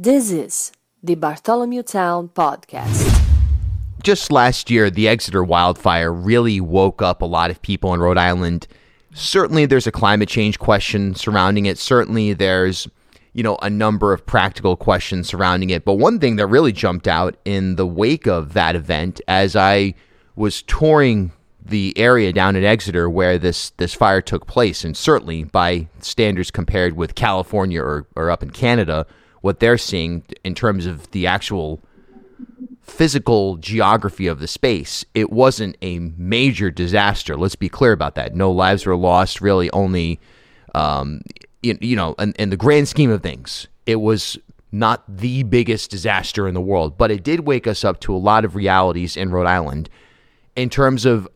This 0.00 0.30
is 0.30 0.70
the 1.02 1.16
Bartholomew 1.16 1.82
Town 1.82 2.28
Podcast. 2.28 3.20
Just 4.00 4.30
last 4.30 4.70
year, 4.70 4.90
the 4.90 5.08
Exeter 5.08 5.42
wildfire 5.42 6.12
really 6.12 6.60
woke 6.60 7.02
up 7.02 7.20
a 7.20 7.24
lot 7.24 7.50
of 7.50 7.60
people 7.62 7.92
in 7.92 7.98
Rhode 7.98 8.16
Island. 8.16 8.68
Certainly, 9.12 9.66
there's 9.66 9.88
a 9.88 9.90
climate 9.90 10.28
change 10.28 10.60
question 10.60 11.16
surrounding 11.16 11.66
it. 11.66 11.78
Certainly, 11.78 12.34
there's 12.34 12.86
you 13.32 13.42
know 13.42 13.58
a 13.60 13.68
number 13.68 14.12
of 14.12 14.24
practical 14.24 14.76
questions 14.76 15.26
surrounding 15.26 15.70
it. 15.70 15.84
But 15.84 15.94
one 15.94 16.20
thing 16.20 16.36
that 16.36 16.46
really 16.46 16.70
jumped 16.70 17.08
out 17.08 17.36
in 17.44 17.74
the 17.74 17.84
wake 17.84 18.28
of 18.28 18.52
that 18.52 18.76
event, 18.76 19.20
as 19.26 19.56
I 19.56 19.94
was 20.36 20.62
touring 20.62 21.32
the 21.60 21.92
area 21.98 22.32
down 22.32 22.54
in 22.54 22.62
Exeter 22.62 23.10
where 23.10 23.36
this 23.36 23.70
this 23.78 23.94
fire 23.94 24.20
took 24.20 24.46
place, 24.46 24.84
and 24.84 24.96
certainly 24.96 25.42
by 25.42 25.88
standards 25.98 26.52
compared 26.52 26.92
with 26.92 27.16
California 27.16 27.82
or, 27.82 28.06
or 28.14 28.30
up 28.30 28.44
in 28.44 28.50
Canada, 28.50 29.04
what 29.40 29.60
they're 29.60 29.78
seeing 29.78 30.24
in 30.44 30.54
terms 30.54 30.86
of 30.86 31.10
the 31.10 31.26
actual 31.26 31.80
physical 32.82 33.56
geography 33.56 34.26
of 34.26 34.40
the 34.40 34.48
space, 34.48 35.04
it 35.14 35.30
wasn't 35.30 35.76
a 35.82 35.98
major 35.98 36.70
disaster. 36.70 37.36
Let's 37.36 37.56
be 37.56 37.68
clear 37.68 37.92
about 37.92 38.14
that. 38.14 38.34
No 38.34 38.50
lives 38.50 38.86
were 38.86 38.96
lost. 38.96 39.40
Really, 39.40 39.70
only 39.70 40.18
um, 40.74 41.20
you, 41.62 41.78
you 41.80 41.96
know, 41.96 42.14
in, 42.18 42.32
in 42.32 42.50
the 42.50 42.56
grand 42.56 42.88
scheme 42.88 43.10
of 43.10 43.22
things, 43.22 43.68
it 43.86 43.96
was 43.96 44.38
not 44.70 45.02
the 45.08 45.42
biggest 45.44 45.90
disaster 45.90 46.46
in 46.46 46.54
the 46.54 46.60
world, 46.60 46.98
but 46.98 47.10
it 47.10 47.22
did 47.22 47.40
wake 47.40 47.66
us 47.66 47.84
up 47.84 48.00
to 48.00 48.14
a 48.14 48.18
lot 48.18 48.44
of 48.44 48.54
realities 48.54 49.16
in 49.16 49.30
Rhode 49.30 49.46
Island 49.46 49.88
in 50.56 50.68
terms 50.68 51.06
of 51.06 51.28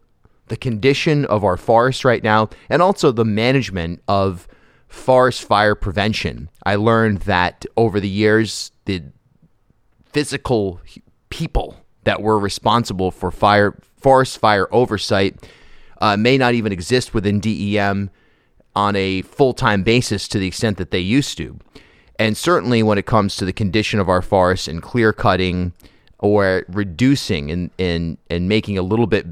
the 0.48 0.56
condition 0.56 1.24
of 1.26 1.44
our 1.44 1.56
forests 1.56 2.04
right 2.04 2.22
now 2.22 2.50
and 2.68 2.82
also 2.82 3.10
the 3.10 3.24
management 3.24 4.02
of 4.06 4.46
forest 4.92 5.42
fire 5.44 5.74
prevention. 5.74 6.50
I 6.64 6.76
learned 6.76 7.20
that 7.20 7.64
over 7.76 7.98
the 7.98 8.08
years, 8.08 8.72
the 8.84 9.02
physical 10.04 10.80
people 11.30 11.76
that 12.04 12.20
were 12.20 12.38
responsible 12.38 13.10
for 13.10 13.30
fire 13.30 13.78
forest 13.96 14.38
fire 14.38 14.68
oversight 14.70 15.48
uh, 16.00 16.16
may 16.16 16.36
not 16.36 16.54
even 16.54 16.72
exist 16.72 17.14
within 17.14 17.40
DEM 17.40 18.10
on 18.76 18.94
a 18.94 19.22
full 19.22 19.54
time 19.54 19.82
basis 19.82 20.28
to 20.28 20.38
the 20.38 20.46
extent 20.46 20.76
that 20.76 20.90
they 20.90 20.98
used 20.98 21.38
to. 21.38 21.58
And 22.18 22.36
certainly 22.36 22.82
when 22.82 22.98
it 22.98 23.06
comes 23.06 23.36
to 23.36 23.46
the 23.46 23.52
condition 23.52 23.98
of 23.98 24.08
our 24.10 24.20
forests 24.22 24.68
and 24.68 24.82
clear 24.82 25.12
cutting 25.12 25.72
or 26.18 26.64
reducing 26.68 27.50
and, 27.50 27.70
and, 27.78 28.18
and 28.28 28.48
making 28.48 28.76
a 28.76 28.82
little 28.82 29.06
bit 29.06 29.26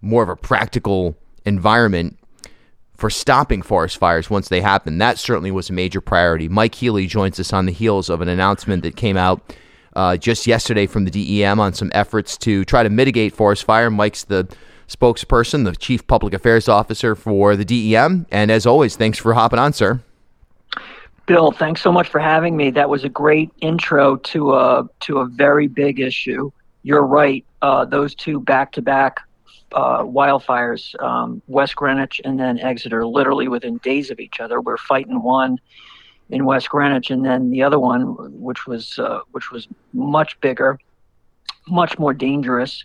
more 0.00 0.22
of 0.22 0.28
a 0.28 0.36
practical 0.36 1.16
environment 1.44 2.18
for 2.96 3.10
stopping 3.10 3.62
forest 3.62 3.98
fires 3.98 4.30
once 4.30 4.48
they 4.48 4.60
happen. 4.60 4.98
That 4.98 5.18
certainly 5.18 5.50
was 5.50 5.70
a 5.70 5.72
major 5.72 6.00
priority. 6.00 6.48
Mike 6.48 6.74
Healey 6.74 7.06
joins 7.06 7.40
us 7.40 7.52
on 7.52 7.66
the 7.66 7.72
heels 7.72 8.08
of 8.08 8.20
an 8.20 8.28
announcement 8.28 8.82
that 8.84 8.96
came 8.96 9.16
out 9.16 9.54
uh, 9.96 10.16
just 10.16 10.46
yesterday 10.46 10.86
from 10.86 11.04
the 11.04 11.10
DEM 11.10 11.60
on 11.60 11.72
some 11.72 11.90
efforts 11.94 12.36
to 12.38 12.64
try 12.64 12.82
to 12.82 12.90
mitigate 12.90 13.32
forest 13.32 13.64
fire. 13.64 13.90
Mike's 13.90 14.24
the 14.24 14.48
spokesperson, 14.88 15.64
the 15.64 15.74
chief 15.74 16.06
public 16.06 16.34
affairs 16.34 16.68
officer 16.68 17.14
for 17.14 17.56
the 17.56 17.64
DEM. 17.64 18.26
And 18.30 18.50
as 18.50 18.66
always, 18.66 18.96
thanks 18.96 19.18
for 19.18 19.34
hopping 19.34 19.58
on, 19.58 19.72
sir. 19.72 20.00
Bill, 21.26 21.52
thanks 21.52 21.80
so 21.80 21.90
much 21.90 22.08
for 22.08 22.18
having 22.18 22.56
me. 22.56 22.70
That 22.70 22.90
was 22.90 23.04
a 23.04 23.08
great 23.08 23.50
intro 23.62 24.16
to 24.16 24.54
a 24.54 24.88
to 25.00 25.18
a 25.18 25.26
very 25.26 25.68
big 25.68 25.98
issue. 25.98 26.50
You're 26.82 27.06
right; 27.06 27.42
uh, 27.62 27.86
those 27.86 28.14
two 28.14 28.40
back-to-back 28.40 29.20
uh, 29.74 30.04
wildfires, 30.04 31.00
um, 31.02 31.42
West 31.48 31.74
Greenwich 31.74 32.20
and 32.24 32.38
then 32.38 32.58
Exeter, 32.60 33.06
literally 33.06 33.48
within 33.48 33.78
days 33.78 34.10
of 34.10 34.20
each 34.20 34.40
other. 34.40 34.60
We're 34.60 34.76
fighting 34.76 35.20
one 35.22 35.58
in 36.30 36.44
West 36.44 36.70
Greenwich, 36.70 37.10
and 37.10 37.24
then 37.24 37.50
the 37.50 37.62
other 37.62 37.78
one, 37.78 38.14
which 38.40 38.66
was 38.66 38.98
uh, 38.98 39.20
which 39.32 39.50
was 39.50 39.68
much 39.92 40.40
bigger, 40.40 40.78
much 41.66 41.98
more 41.98 42.14
dangerous, 42.14 42.84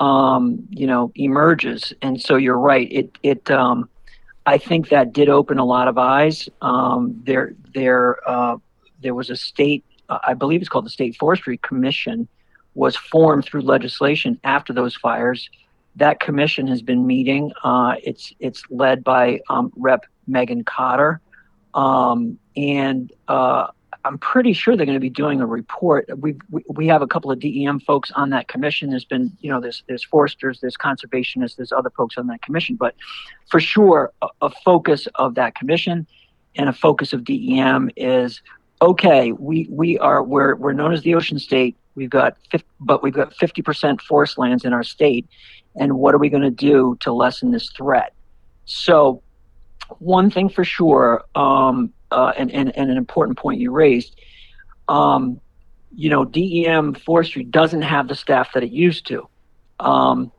um, 0.00 0.66
you 0.70 0.86
know, 0.86 1.12
emerges. 1.14 1.92
And 2.00 2.20
so 2.20 2.36
you're 2.36 2.58
right. 2.58 2.88
It 2.90 3.18
it 3.22 3.50
um, 3.50 3.88
I 4.46 4.56
think 4.56 4.88
that 4.88 5.12
did 5.12 5.28
open 5.28 5.58
a 5.58 5.64
lot 5.64 5.88
of 5.88 5.98
eyes. 5.98 6.48
Um, 6.62 7.20
there 7.24 7.54
there 7.74 8.18
uh, 8.26 8.56
there 9.02 9.14
was 9.14 9.28
a 9.28 9.36
state, 9.36 9.84
I 10.08 10.32
believe 10.32 10.62
it's 10.62 10.70
called 10.70 10.86
the 10.86 10.90
State 10.90 11.16
Forestry 11.16 11.58
Commission, 11.58 12.26
was 12.74 12.96
formed 12.96 13.44
through 13.44 13.60
legislation 13.60 14.40
after 14.42 14.72
those 14.72 14.96
fires 14.96 15.50
that 15.96 16.20
commission 16.20 16.66
has 16.66 16.82
been 16.82 17.06
meeting. 17.06 17.52
Uh, 17.62 17.94
it's 18.02 18.32
it's 18.40 18.62
led 18.70 19.04
by 19.04 19.40
um, 19.48 19.72
Rep. 19.76 20.04
Megan 20.26 20.64
Cotter, 20.64 21.20
um, 21.74 22.38
and 22.56 23.12
uh, 23.28 23.68
I'm 24.04 24.18
pretty 24.18 24.52
sure 24.52 24.76
they're 24.76 24.86
going 24.86 24.96
to 24.96 25.00
be 25.00 25.10
doing 25.10 25.40
a 25.40 25.46
report. 25.46 26.08
We, 26.18 26.36
we 26.50 26.62
we 26.68 26.86
have 26.88 27.02
a 27.02 27.06
couple 27.06 27.30
of 27.30 27.40
DEM 27.40 27.80
folks 27.80 28.10
on 28.12 28.30
that 28.30 28.48
commission. 28.48 28.90
There's 28.90 29.04
been 29.04 29.32
you 29.40 29.50
know 29.50 29.60
there's 29.60 29.82
there's 29.88 30.04
foresters, 30.04 30.60
there's 30.60 30.76
conservationists, 30.76 31.56
there's 31.56 31.72
other 31.72 31.90
folks 31.90 32.18
on 32.18 32.26
that 32.28 32.42
commission, 32.42 32.76
but 32.76 32.94
for 33.50 33.60
sure 33.60 34.12
a, 34.22 34.28
a 34.42 34.50
focus 34.50 35.08
of 35.14 35.34
that 35.36 35.54
commission 35.54 36.06
and 36.56 36.68
a 36.68 36.72
focus 36.72 37.12
of 37.12 37.24
DEM 37.24 37.90
is 37.96 38.42
okay. 38.82 39.32
We 39.32 39.66
we 39.70 39.98
are 39.98 40.22
we're 40.22 40.54
we're 40.56 40.72
known 40.72 40.92
as 40.92 41.02
the 41.02 41.14
ocean 41.14 41.38
state. 41.38 41.76
We've 41.94 42.10
got 42.10 42.36
50, 42.50 42.66
but 42.80 43.02
we've 43.02 43.14
got 43.14 43.34
50% 43.34 44.00
forest 44.00 44.38
lands 44.38 44.64
in 44.64 44.72
our 44.72 44.82
state, 44.82 45.26
and 45.76 45.94
what 45.94 46.14
are 46.14 46.18
we 46.18 46.28
going 46.28 46.42
to 46.42 46.50
do 46.50 46.96
to 47.00 47.12
lessen 47.12 47.50
this 47.50 47.70
threat? 47.70 48.12
So, 48.64 49.22
one 49.98 50.30
thing 50.30 50.48
for 50.48 50.64
sure, 50.64 51.24
um, 51.34 51.92
uh, 52.10 52.32
and, 52.36 52.50
and, 52.50 52.76
and 52.76 52.90
an 52.90 52.96
important 52.96 53.38
point 53.38 53.60
you 53.60 53.70
raised, 53.70 54.16
um, 54.88 55.40
you 55.94 56.10
know, 56.10 56.24
DEM 56.24 56.94
forestry 56.94 57.44
doesn't 57.44 57.82
have 57.82 58.08
the 58.08 58.14
staff 58.14 58.52
that 58.54 58.62
it 58.62 58.72
used 58.72 59.06
to. 59.08 59.28
Um, 59.80 60.32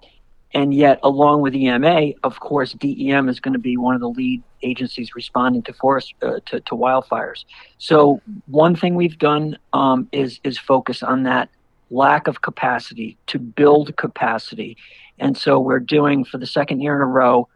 and 0.56 0.74
yet, 0.74 1.00
along 1.04 1.42
with 1.42 1.54
EMA, 1.54 2.14
of 2.24 2.40
course, 2.40 2.74
DEM 2.74 3.28
is 3.30 3.40
going 3.42 3.54
to 3.54 3.60
be 3.60 3.76
one 3.76 3.94
of 3.94 4.00
the 4.02 4.10
lead 4.10 4.42
agencies 4.64 5.14
responding 5.14 5.62
to 5.64 5.74
forest 5.74 6.14
uh, 6.24 6.40
to, 6.48 6.62
to, 6.62 6.76
wildfires. 6.76 7.44
So, 7.78 8.22
one 8.48 8.76
thing 8.76 8.96
we've 8.96 9.20
done 9.20 9.58
um, 9.74 10.08
is 10.12 10.40
is 10.44 10.58
focus 10.58 11.04
on 11.04 11.24
that 11.24 11.50
lack 11.92 12.28
of 12.28 12.42
capacity 12.42 13.18
to 13.28 13.38
build 13.38 13.96
capacity 13.96 14.76
and 15.20 15.38
so 15.38 15.60
we're 15.60 15.80
doing 15.80 16.26
for 16.26 16.38
the 16.38 16.46
second 16.46 16.82
year 16.82 16.96
in 16.96 17.02
a 17.02 17.06
row 17.06 17.48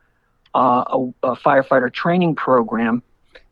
uh, 0.56 0.84
a, 0.88 1.30
a, 1.32 1.36
firefighter 1.36 1.92
training 1.92 2.36
program 2.36 3.02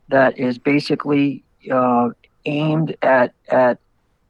that 0.10 0.38
is 0.38 0.58
basically 0.60 1.44
uh, 1.72 2.10
aimed 2.46 2.96
at 3.02 3.34
at 3.50 3.80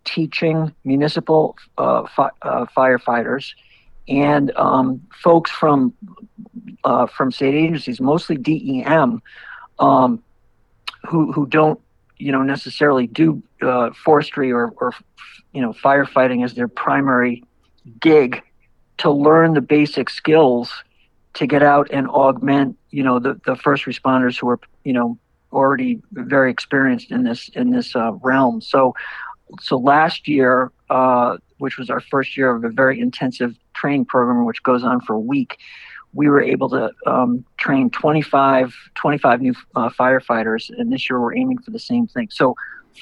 teaching 0.05 0.73
municipal 0.85 1.57
uh, 1.77 2.07
fi- 2.07 2.31
uh, 2.41 2.65
firefighters 2.75 3.51
and 4.07 4.51
um, 4.55 5.01
folks 5.13 5.51
from 5.51 5.93
uh, 6.83 7.07
from 7.07 7.31
state 7.31 7.55
agencies, 7.55 7.99
mostly 7.99 8.37
DEM, 8.37 9.21
um, 9.79 10.23
who 11.05 11.31
who 11.31 11.45
don't 11.45 11.79
you 12.17 12.31
know 12.31 12.43
necessarily 12.43 13.07
do 13.07 13.41
uh, 13.61 13.91
forestry 13.91 14.51
or, 14.51 14.73
or 14.77 14.93
you 15.53 15.61
know 15.61 15.73
firefighting 15.73 16.43
as 16.43 16.53
their 16.53 16.67
primary 16.67 17.43
gig 17.99 18.41
to 18.97 19.11
learn 19.11 19.53
the 19.53 19.61
basic 19.61 20.09
skills 20.09 20.83
to 21.37 21.45
get 21.45 21.61
out 21.61 21.87
and 21.91 22.07
augment, 22.07 22.75
you 22.89 23.03
know, 23.03 23.19
the, 23.19 23.39
the 23.45 23.55
first 23.55 23.85
responders 23.85 24.39
who 24.39 24.49
are, 24.49 24.59
you 24.83 24.93
know, 24.93 25.17
already 25.53 26.01
very 26.11 26.51
experienced 26.51 27.11
in 27.11 27.23
this 27.23 27.49
in 27.49 27.69
this 27.69 27.95
uh, 27.95 28.11
realm. 28.23 28.59
So, 28.59 28.95
so 29.61 29.77
last 29.77 30.27
year, 30.27 30.71
uh, 30.89 31.37
which 31.57 31.77
was 31.77 31.89
our 31.89 31.99
first 31.99 32.37
year 32.37 32.55
of 32.55 32.63
a 32.63 32.69
very 32.69 32.99
intensive 32.99 33.55
training 33.73 34.05
program, 34.05 34.45
which 34.45 34.63
goes 34.63 34.83
on 34.83 35.01
for 35.01 35.13
a 35.13 35.19
week, 35.19 35.57
we 36.13 36.29
were 36.29 36.41
able 36.41 36.69
to 36.69 36.91
um, 37.05 37.45
train 37.57 37.89
25, 37.89 38.73
25 38.95 39.41
new 39.41 39.53
uh, 39.75 39.89
firefighters, 39.89 40.69
and 40.77 40.91
this 40.91 41.09
year 41.09 41.19
we're 41.19 41.35
aiming 41.35 41.59
for 41.59 41.71
the 41.71 41.79
same 41.79 42.07
thing. 42.07 42.27
So, 42.31 42.55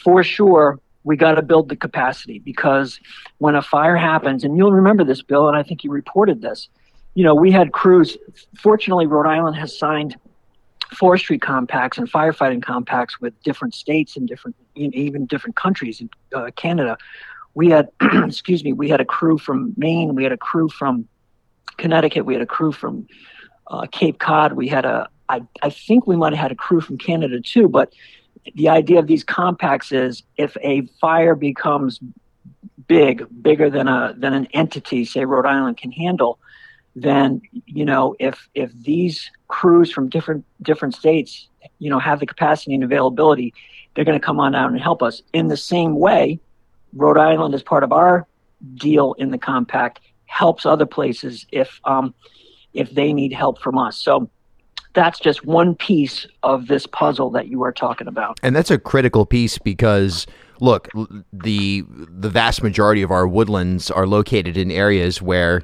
for 0.03 0.23
sure, 0.23 0.79
we 1.05 1.15
got 1.15 1.35
to 1.35 1.41
build 1.41 1.69
the 1.69 1.75
capacity 1.75 2.39
because 2.39 2.99
when 3.37 3.55
a 3.55 3.61
fire 3.61 3.95
happens, 3.95 4.43
and 4.43 4.57
you'll 4.57 4.73
remember 4.73 5.03
this, 5.03 5.21
Bill, 5.21 5.47
and 5.47 5.55
I 5.55 5.63
think 5.63 5.83
you 5.83 5.91
reported 5.91 6.41
this. 6.41 6.67
You 7.13 7.23
know, 7.23 7.35
we 7.35 7.51
had 7.51 7.71
crews. 7.71 8.17
Fortunately, 8.59 9.05
Rhode 9.05 9.27
Island 9.27 9.55
has 9.55 9.77
signed 9.77 10.17
forestry 10.93 11.39
compacts 11.39 11.97
and 11.97 12.11
firefighting 12.11 12.61
compacts 12.61 13.21
with 13.21 13.39
different 13.43 13.73
states 13.73 14.17
and 14.17 14.27
different, 14.27 14.55
even 14.75 15.25
different 15.25 15.55
countries 15.55 16.01
in 16.01 16.09
uh, 16.35 16.51
Canada. 16.55 16.97
We 17.55 17.69
had, 17.69 17.89
excuse 18.01 18.63
me, 18.63 18.73
we 18.73 18.89
had 18.89 19.01
a 19.01 19.05
crew 19.05 19.37
from 19.37 19.73
Maine. 19.77 20.13
We 20.13 20.23
had 20.23 20.31
a 20.31 20.37
crew 20.37 20.69
from 20.69 21.07
Connecticut. 21.77 22.25
We 22.25 22.33
had 22.33 22.43
a 22.43 22.47
crew 22.47 22.71
from 22.71 23.07
uh, 23.67 23.87
Cape 23.91 24.19
Cod. 24.19 24.53
We 24.53 24.67
had 24.67 24.85
a, 24.85 25.09
I, 25.29 25.41
I 25.63 25.69
think 25.69 26.05
we 26.05 26.15
might 26.15 26.33
have 26.33 26.41
had 26.41 26.51
a 26.51 26.55
crew 26.55 26.81
from 26.81 26.97
Canada 26.97 27.41
too, 27.41 27.67
but 27.67 27.93
the 28.53 28.69
idea 28.69 28.99
of 28.99 29.07
these 29.07 29.23
compacts 29.23 29.91
is 29.91 30.21
if 30.37 30.55
a 30.61 30.81
fire 31.01 31.33
becomes 31.33 31.99
big, 32.87 33.25
bigger 33.41 33.69
than 33.69 33.87
a 33.87 34.13
than 34.17 34.33
an 34.33 34.47
entity, 34.53 35.05
say 35.05 35.25
Rhode 35.25 35.47
Island 35.47 35.77
can 35.77 35.91
handle, 35.91 36.37
then 36.95 37.41
you 37.51 37.85
know 37.85 38.15
if 38.19 38.47
if 38.53 38.71
these 38.73 39.31
crews 39.47 39.91
from 39.91 40.09
different 40.09 40.45
different 40.61 40.95
states 40.95 41.47
you 41.79 41.89
know 41.89 41.99
have 41.99 42.19
the 42.19 42.25
capacity 42.25 42.75
and 42.75 42.83
availability, 42.83 43.53
they're 43.93 44.05
going 44.05 44.19
to 44.19 44.25
come 44.25 44.39
on 44.39 44.53
out 44.53 44.69
and 44.69 44.79
help 44.79 45.01
us. 45.01 45.23
In 45.33 45.47
the 45.47 45.57
same 45.57 45.95
way, 45.95 46.39
Rhode 46.95 47.17
Island, 47.17 47.53
as 47.53 47.61
part 47.61 47.83
of 47.83 47.91
our 47.91 48.25
deal 48.75 49.13
in 49.13 49.31
the 49.31 49.37
compact, 49.37 49.99
helps 50.25 50.65
other 50.65 50.85
places 50.85 51.45
if 51.51 51.79
um, 51.83 52.13
if 52.73 52.91
they 52.91 53.13
need 53.13 53.33
help 53.33 53.59
from 53.59 53.77
us. 53.77 53.97
So 53.97 54.29
that's 54.93 55.19
just 55.19 55.45
one 55.45 55.75
piece 55.75 56.25
of 56.41 56.67
this 56.67 56.87
puzzle 56.87 57.29
that 57.31 57.47
you 57.47 57.63
are 57.63 57.71
talking 57.71 58.07
about. 58.07 58.39
And 58.41 58.55
that's 58.55 58.71
a 58.71 58.79
critical 58.79 59.25
piece 59.25 59.57
because 59.57 60.25
look, 60.59 60.89
the 61.31 61.83
the 61.89 62.29
vast 62.29 62.63
majority 62.63 63.01
of 63.01 63.11
our 63.11 63.27
woodlands 63.27 63.91
are 63.91 64.07
located 64.07 64.57
in 64.57 64.71
areas 64.71 65.21
where 65.21 65.63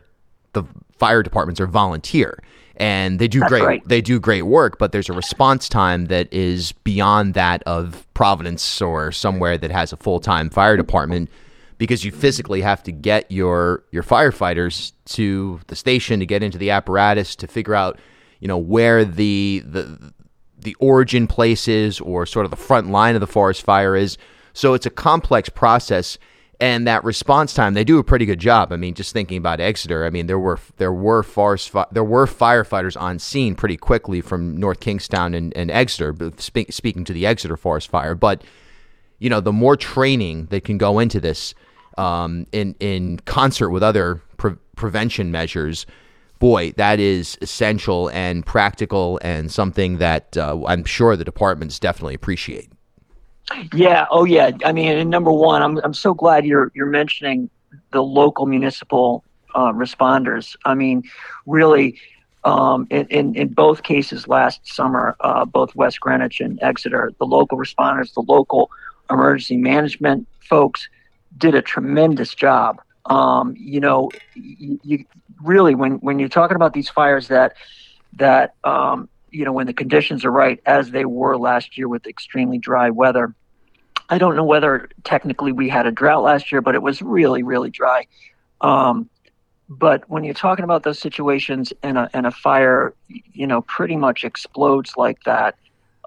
the 0.53 0.63
fire 0.97 1.23
departments 1.23 1.59
are 1.59 1.67
volunteer 1.67 2.37
and 2.81 3.19
they 3.19 3.27
do 3.27 3.39
That's 3.39 3.49
great 3.51 3.63
right. 3.63 3.87
they 3.87 4.01
do 4.01 4.19
great 4.19 4.41
work 4.41 4.79
but 4.79 4.91
there's 4.91 5.07
a 5.07 5.13
response 5.13 5.69
time 5.69 6.05
that 6.07 6.31
is 6.33 6.71
beyond 6.71 7.35
that 7.35 7.61
of 7.63 8.07
Providence 8.15 8.81
or 8.81 9.11
somewhere 9.11 9.57
that 9.57 9.71
has 9.71 9.93
a 9.93 9.97
full-time 9.97 10.49
fire 10.49 10.75
department 10.75 11.29
because 11.77 12.03
you 12.03 12.11
physically 12.11 12.61
have 12.61 12.83
to 12.83 12.91
get 12.91 13.31
your 13.31 13.83
your 13.91 14.03
firefighters 14.03 14.93
to 15.05 15.59
the 15.67 15.75
station 15.75 16.19
to 16.19 16.25
get 16.25 16.43
into 16.43 16.57
the 16.57 16.71
apparatus 16.71 17.35
to 17.35 17.47
figure 17.47 17.75
out 17.75 17.99
you 18.39 18.47
know 18.47 18.57
where 18.57 19.05
the 19.05 19.61
the 19.65 20.11
the 20.57 20.75
origin 20.79 21.27
place 21.27 21.67
is 21.67 21.99
or 22.01 22.25
sort 22.25 22.45
of 22.45 22.51
the 22.51 22.57
front 22.57 22.89
line 22.89 23.15
of 23.15 23.21
the 23.21 23.27
forest 23.27 23.61
fire 23.61 23.95
is 23.95 24.17
so 24.53 24.73
it's 24.73 24.85
a 24.85 24.91
complex 24.91 25.49
process 25.49 26.17
and 26.61 26.87
that 26.87 27.03
response 27.03 27.53
time 27.53 27.73
they 27.73 27.83
do 27.83 27.97
a 27.97 28.03
pretty 28.03 28.25
good 28.25 28.39
job. 28.39 28.71
I 28.71 28.77
mean 28.77 28.93
just 28.93 29.11
thinking 29.11 29.37
about 29.37 29.59
exeter 29.59 30.05
i 30.05 30.09
mean 30.09 30.27
there 30.27 30.39
were 30.39 30.59
there 30.77 30.93
were 30.93 31.23
forest 31.23 31.73
there 31.91 32.03
were 32.03 32.25
firefighters 32.27 32.99
on 32.99 33.19
scene 33.19 33.55
pretty 33.55 33.75
quickly 33.75 34.21
from 34.21 34.55
north 34.55 34.79
kingstown 34.79 35.33
and, 35.33 35.51
and 35.57 35.69
exeter 35.71 36.15
spe- 36.37 36.69
speaking 36.69 37.03
to 37.05 37.13
the 37.13 37.25
exeter 37.25 37.57
forest 37.57 37.89
fire. 37.89 38.15
But 38.15 38.43
you 39.19 39.29
know 39.29 39.39
the 39.39 39.51
more 39.51 39.77
training 39.77 40.47
that 40.47 40.63
can 40.63 40.77
go 40.77 40.99
into 40.99 41.19
this 41.19 41.53
um, 41.97 42.47
in 42.51 42.75
in 42.79 43.19
concert 43.19 43.69
with 43.69 43.83
other 43.83 44.21
pre- 44.37 44.55
prevention 44.75 45.31
measures 45.31 45.85
boy 46.39 46.71
that 46.71 46.99
is 46.99 47.37
essential 47.41 48.09
and 48.09 48.45
practical 48.45 49.19
and 49.21 49.51
something 49.51 49.99
that 49.99 50.35
uh, 50.37 50.59
i'm 50.65 50.83
sure 50.83 51.15
the 51.15 51.23
departments 51.23 51.77
definitely 51.77 52.15
appreciate 52.15 52.70
Yeah. 53.73 54.05
Oh, 54.09 54.25
yeah. 54.25 54.51
I 54.65 54.71
mean, 54.71 55.09
number 55.09 55.31
one, 55.31 55.61
I'm 55.61 55.77
I'm 55.83 55.93
so 55.93 56.13
glad 56.13 56.45
you're 56.45 56.71
you're 56.75 56.87
mentioning 56.87 57.49
the 57.91 58.03
local 58.03 58.45
municipal 58.45 59.23
uh, 59.55 59.71
responders. 59.71 60.55
I 60.65 60.73
mean, 60.75 61.03
really, 61.45 61.99
um, 62.43 62.87
in, 62.89 63.07
in 63.07 63.35
in 63.35 63.47
both 63.49 63.83
cases 63.83 64.27
last 64.27 64.67
summer, 64.67 65.15
uh, 65.19 65.45
both 65.45 65.75
West 65.75 65.99
Greenwich 65.99 66.41
and 66.41 66.59
Exeter, 66.61 67.11
the 67.19 67.25
local 67.25 67.57
responders, 67.57 68.13
the 68.13 68.21
local 68.21 68.69
emergency 69.09 69.57
management 69.57 70.27
folks, 70.39 70.87
did 71.37 71.55
a 71.55 71.61
tremendous 71.61 72.33
job. 72.33 72.81
Um, 73.05 73.55
you 73.57 73.79
know, 73.79 74.09
you, 74.35 74.79
you 74.83 75.05
really 75.41 75.75
when 75.75 75.93
when 75.95 76.19
you're 76.19 76.29
talking 76.29 76.55
about 76.55 76.73
these 76.73 76.89
fires 76.89 77.27
that 77.29 77.55
that 78.13 78.55
um, 78.63 79.09
you 79.31 79.45
know 79.45 79.53
when 79.53 79.67
the 79.67 79.73
conditions 79.73 80.25
are 80.25 80.31
right, 80.31 80.61
as 80.65 80.91
they 80.91 81.05
were 81.05 81.37
last 81.37 81.77
year 81.77 81.87
with 81.87 82.07
extremely 82.07 82.57
dry 82.57 82.89
weather. 82.89 83.33
I 84.11 84.17
don't 84.17 84.35
know 84.35 84.43
whether 84.43 84.89
technically 85.05 85.53
we 85.53 85.69
had 85.69 85.87
a 85.87 85.91
drought 85.91 86.23
last 86.23 86.51
year, 86.51 86.61
but 86.61 86.75
it 86.75 86.81
was 86.81 87.01
really, 87.01 87.43
really 87.43 87.69
dry. 87.69 88.07
Um, 88.59 89.09
but 89.69 90.07
when 90.09 90.25
you're 90.25 90.33
talking 90.33 90.65
about 90.65 90.83
those 90.83 90.99
situations 90.99 91.71
and 91.81 91.97
a, 91.97 92.09
and 92.13 92.27
a 92.27 92.31
fire, 92.31 92.93
you 93.07 93.47
know, 93.47 93.61
pretty 93.61 93.95
much 93.95 94.25
explodes 94.25 94.97
like 94.97 95.23
that, 95.23 95.55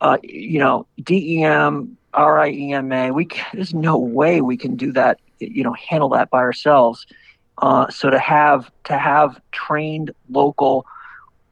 uh, 0.02 0.18
you 0.22 0.58
know, 0.58 0.86
DEM, 1.02 1.96
RIEMA, 2.12 3.14
we 3.14 3.26
there's 3.54 3.72
no 3.72 3.96
way 3.96 4.42
we 4.42 4.58
can 4.58 4.76
do 4.76 4.92
that, 4.92 5.18
you 5.38 5.64
know, 5.64 5.72
handle 5.72 6.10
that 6.10 6.28
by 6.28 6.40
ourselves. 6.40 7.06
Uh, 7.56 7.88
so 7.88 8.10
to 8.10 8.18
have 8.18 8.70
to 8.84 8.98
have 8.98 9.40
trained 9.50 10.10
local, 10.28 10.84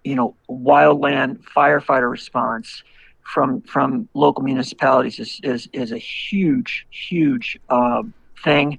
you 0.05 0.15
know, 0.15 0.37
wildland 0.51 1.43
firefighter 1.57 2.11
response 2.11 2.83
from 3.25 3.63
from 3.63 4.09
local 4.15 4.43
municipalities 4.43 5.19
is 5.19 5.41
is, 5.43 5.69
is 5.73 5.93
a 5.93 5.99
huge 5.99 6.87
huge 6.91 7.59
um, 7.71 8.13
thing. 8.45 8.79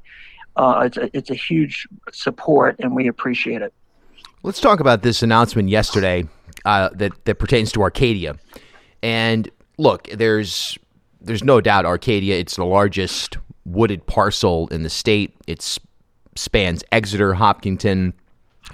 Uh, 0.55 0.83
it's 0.85 0.97
a, 0.97 1.17
it's 1.17 1.29
a 1.31 1.35
huge 1.35 1.87
support, 2.11 2.75
and 2.79 2.95
we 2.95 3.07
appreciate 3.07 3.61
it. 3.61 3.73
Let's 4.43 4.61
talk 4.61 4.79
about 4.79 5.01
this 5.01 5.23
announcement 5.23 5.69
yesterday 5.69 6.25
uh, 6.65 6.89
that 6.93 7.25
that 7.25 7.35
pertains 7.35 7.71
to 7.73 7.81
Arcadia. 7.81 8.35
And 9.01 9.49
look, 9.77 10.07
there's 10.09 10.77
there's 11.21 11.43
no 11.43 11.61
doubt 11.61 11.85
Arcadia. 11.85 12.37
It's 12.37 12.55
the 12.55 12.65
largest 12.65 13.37
wooded 13.65 14.05
parcel 14.05 14.67
in 14.67 14.83
the 14.83 14.89
state. 14.89 15.35
It 15.47 15.79
spans 16.35 16.83
Exeter, 16.91 17.33
Hopkinton, 17.33 18.13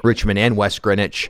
Richmond, 0.04 0.40
and 0.40 0.58
West 0.58 0.82
Greenwich. 0.82 1.30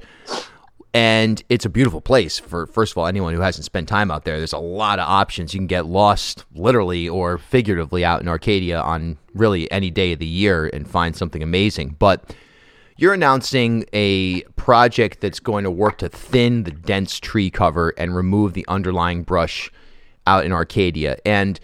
And 0.94 1.44
it's 1.50 1.66
a 1.66 1.70
beautiful 1.70 2.02
place 2.02 2.40
for 2.40 2.66
first 2.66 2.94
of 2.94 2.98
all 2.98 3.06
anyone 3.06 3.34
who 3.34 3.42
hasn't 3.42 3.66
spent 3.66 3.88
time 3.88 4.10
out 4.10 4.26
there. 4.26 4.38
There's 4.38 4.54
a 4.54 4.58
lot 4.58 4.98
of 4.98 5.08
options. 5.08 5.54
You 5.54 5.60
can 5.60 5.68
get 5.68 5.86
lost 5.86 6.46
literally 6.56 7.08
or 7.08 7.38
figuratively 7.38 8.04
out 8.04 8.22
in 8.22 8.28
Arcadia 8.28 8.82
on 8.82 9.18
really 9.36 9.72
any 9.72 9.92
day 9.92 10.14
of 10.14 10.20
the 10.20 10.26
year 10.26 10.68
and 10.74 10.90
find 10.90 11.16
something 11.16 11.44
amazing. 11.44 11.96
But 12.00 12.36
you're 12.98 13.14
announcing 13.14 13.86
a 13.94 14.42
project 14.58 15.22
that's 15.22 15.40
going 15.40 15.64
to 15.64 15.72
work 15.72 16.00
to 16.00 16.10
thin 16.10 16.64
the 16.64 16.72
dense 16.72 17.20
tree 17.20 17.50
cover 17.50 17.94
and 17.98 18.16
remove 18.16 18.54
the 18.54 18.66
underlying 18.68 19.24
brush 19.24 19.72
out 20.28 20.44
in 20.44 20.52
Arcadia. 20.52 21.18
And 21.26 21.60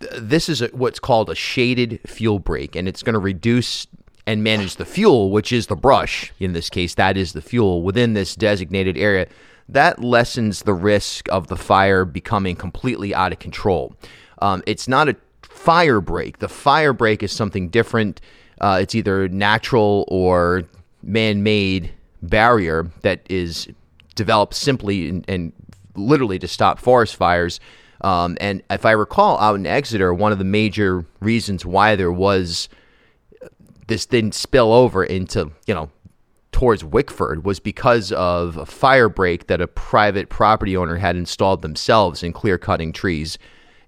th- 0.00 0.12
this 0.20 0.48
is 0.48 0.60
what's 0.72 0.98
called 0.98 1.30
a 1.30 1.34
shaded 1.34 2.00
fuel 2.04 2.40
break, 2.40 2.76
and 2.76 2.88
it's 2.88 3.02
going 3.02 3.14
to 3.14 3.18
reduce 3.18 3.86
and 4.26 4.42
manage 4.42 4.76
the 4.76 4.84
fuel, 4.84 5.30
which 5.30 5.52
is 5.52 5.68
the 5.68 5.76
brush. 5.76 6.32
In 6.40 6.52
this 6.52 6.68
case, 6.68 6.94
that 6.94 7.16
is 7.16 7.32
the 7.32 7.40
fuel 7.40 7.82
within 7.82 8.14
this 8.14 8.34
designated 8.34 8.96
area. 8.96 9.26
That 9.68 10.02
lessens 10.02 10.62
the 10.62 10.74
risk 10.74 11.28
of 11.30 11.48
the 11.48 11.56
fire 11.56 12.04
becoming 12.04 12.56
completely 12.56 13.14
out 13.14 13.32
of 13.32 13.38
control. 13.38 13.94
Um, 14.40 14.62
it's 14.66 14.88
not 14.88 15.08
a 15.08 15.16
fire 15.42 16.00
break. 16.00 16.38
The 16.38 16.48
fire 16.48 16.92
break 16.92 17.22
is 17.22 17.32
something 17.32 17.68
different. 17.68 18.20
Uh, 18.60 18.78
it's 18.82 18.94
either 18.94 19.28
natural 19.28 20.04
or 20.08 20.64
man-made 21.02 21.92
barrier 22.22 22.90
that 23.02 23.20
is 23.28 23.68
developed 24.14 24.54
simply 24.54 25.08
and, 25.08 25.24
and 25.28 25.52
literally 25.94 26.38
to 26.38 26.48
stop 26.48 26.78
forest 26.78 27.16
fires. 27.16 27.60
Um, 28.00 28.36
and 28.40 28.62
if 28.70 28.84
I 28.84 28.92
recall, 28.92 29.38
out 29.38 29.54
in 29.54 29.66
Exeter, 29.66 30.12
one 30.12 30.32
of 30.32 30.38
the 30.38 30.44
major 30.44 31.04
reasons 31.20 31.64
why 31.64 31.96
there 31.96 32.12
was 32.12 32.68
this 33.86 34.06
didn't 34.06 34.34
spill 34.34 34.72
over 34.72 35.04
into 35.04 35.50
you 35.66 35.74
know 35.74 35.90
towards 36.52 36.82
Wickford 36.82 37.44
was 37.44 37.60
because 37.60 38.12
of 38.12 38.56
a 38.56 38.64
fire 38.64 39.10
break 39.10 39.46
that 39.48 39.60
a 39.60 39.66
private 39.66 40.30
property 40.30 40.74
owner 40.76 40.96
had 40.96 41.14
installed 41.14 41.60
themselves 41.60 42.22
in 42.22 42.32
clear 42.32 42.56
cutting 42.56 42.92
trees 42.92 43.36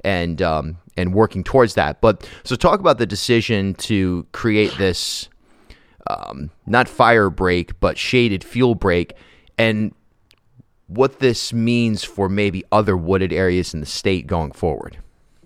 and 0.05 0.43
um, 0.43 0.77
and 0.97 1.15
working 1.15 1.43
towards 1.43 1.75
that. 1.75 2.01
But 2.01 2.29
so 2.45 2.57
talk 2.57 2.81
about 2.81 2.99
the 2.99 3.07
decision 3.07 3.75
to 3.75 4.27
create 4.33 4.77
this 4.77 5.29
um, 6.11 6.51
not 6.67 6.89
fire 6.89 7.31
break 7.31 7.79
but 7.81 7.97
shaded 7.97 8.45
fuel 8.45 8.75
break 8.75 9.15
and 9.57 9.95
what 10.89 11.21
this 11.21 11.53
means 11.53 12.03
for 12.05 12.29
maybe 12.29 12.65
other 12.73 12.97
wooded 12.97 13.33
areas 13.33 13.75
in 13.75 13.81
the 13.81 13.87
state 13.87 14.27
going 14.27 14.53
forward. 14.53 14.99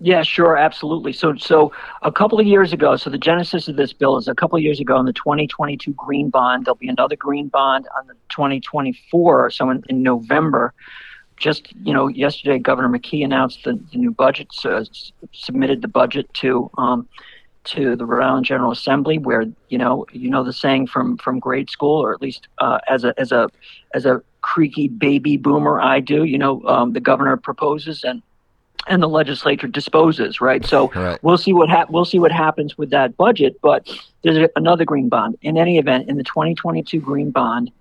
Yeah, 0.03 0.21
sure, 0.23 0.57
absolutely. 0.57 1.13
So, 1.13 1.33
so 1.37 1.71
a 2.01 2.11
couple 2.11 2.37
of 2.37 2.45
years 2.45 2.73
ago, 2.73 2.97
so 2.97 3.09
the 3.09 3.17
genesis 3.17 3.69
of 3.69 3.77
this 3.77 3.93
bill 3.93 4.17
is 4.17 4.27
a 4.27 4.35
couple 4.35 4.57
of 4.57 4.61
years 4.61 4.81
ago 4.81 4.99
in 4.99 5.05
the 5.05 5.13
2022 5.13 5.93
green 5.93 6.29
bond. 6.29 6.65
There'll 6.65 6.75
be 6.75 6.89
another 6.89 7.15
green 7.15 7.47
bond 7.47 7.87
on 7.97 8.07
the 8.07 8.13
2024, 8.27 9.49
so 9.51 9.69
in, 9.69 9.81
in 9.87 10.03
November. 10.03 10.73
Just 11.37 11.73
you 11.85 11.93
know, 11.93 12.09
yesterday 12.09 12.59
Governor 12.59 12.89
McKee 12.89 13.23
announced 13.23 13.63
the, 13.63 13.79
the 13.93 13.97
new 13.97 14.11
budget, 14.11 14.49
so 14.51 14.75
s- 14.75 15.13
submitted 15.31 15.81
the 15.81 15.87
budget 15.87 16.31
to 16.33 16.69
um, 16.77 17.07
to 17.63 17.95
the 17.95 18.05
Rhode 18.05 18.25
Island 18.25 18.45
General 18.45 18.73
Assembly, 18.73 19.17
where 19.17 19.45
you 19.69 19.77
know 19.77 20.05
you 20.11 20.29
know 20.29 20.43
the 20.43 20.51
saying 20.51 20.87
from 20.87 21.15
from 21.17 21.39
grade 21.39 21.69
school, 21.69 22.03
or 22.03 22.13
at 22.13 22.21
least 22.21 22.49
uh, 22.57 22.79
as 22.89 23.05
a 23.05 23.13
as 23.17 23.31
a 23.31 23.47
as 23.93 24.05
a 24.05 24.21
creaky 24.41 24.89
baby 24.89 25.37
boomer, 25.37 25.79
I 25.79 26.01
do. 26.01 26.25
You 26.25 26.39
know, 26.39 26.61
um, 26.65 26.91
the 26.91 26.99
governor 26.99 27.37
proposes 27.37 28.03
and 28.03 28.21
and 28.87 29.01
the 29.01 29.07
legislature 29.09 29.67
disposes, 29.67 30.41
right? 30.41 30.65
So 30.65 30.89
Right. 30.95 31.19
we'll 31.23 31.37
see 31.37 31.53
what 31.53 31.69
hap- 31.69 31.89
we'll 31.89 32.05
see 32.05 32.19
what 32.19 32.31
happens 32.31 32.77
with 32.77 32.89
that 32.91 33.15
budget. 33.17 33.57
But 33.61 33.89
there's 34.23 34.49
another 34.55 34.85
green 34.85 35.09
bond. 35.09 35.37
In 35.41 35.57
any 35.57 35.77
event, 35.77 36.09
in 36.09 36.17
the 36.17 36.23
2022 36.23 36.99
green 36.99 37.31
bond, 37.31 37.71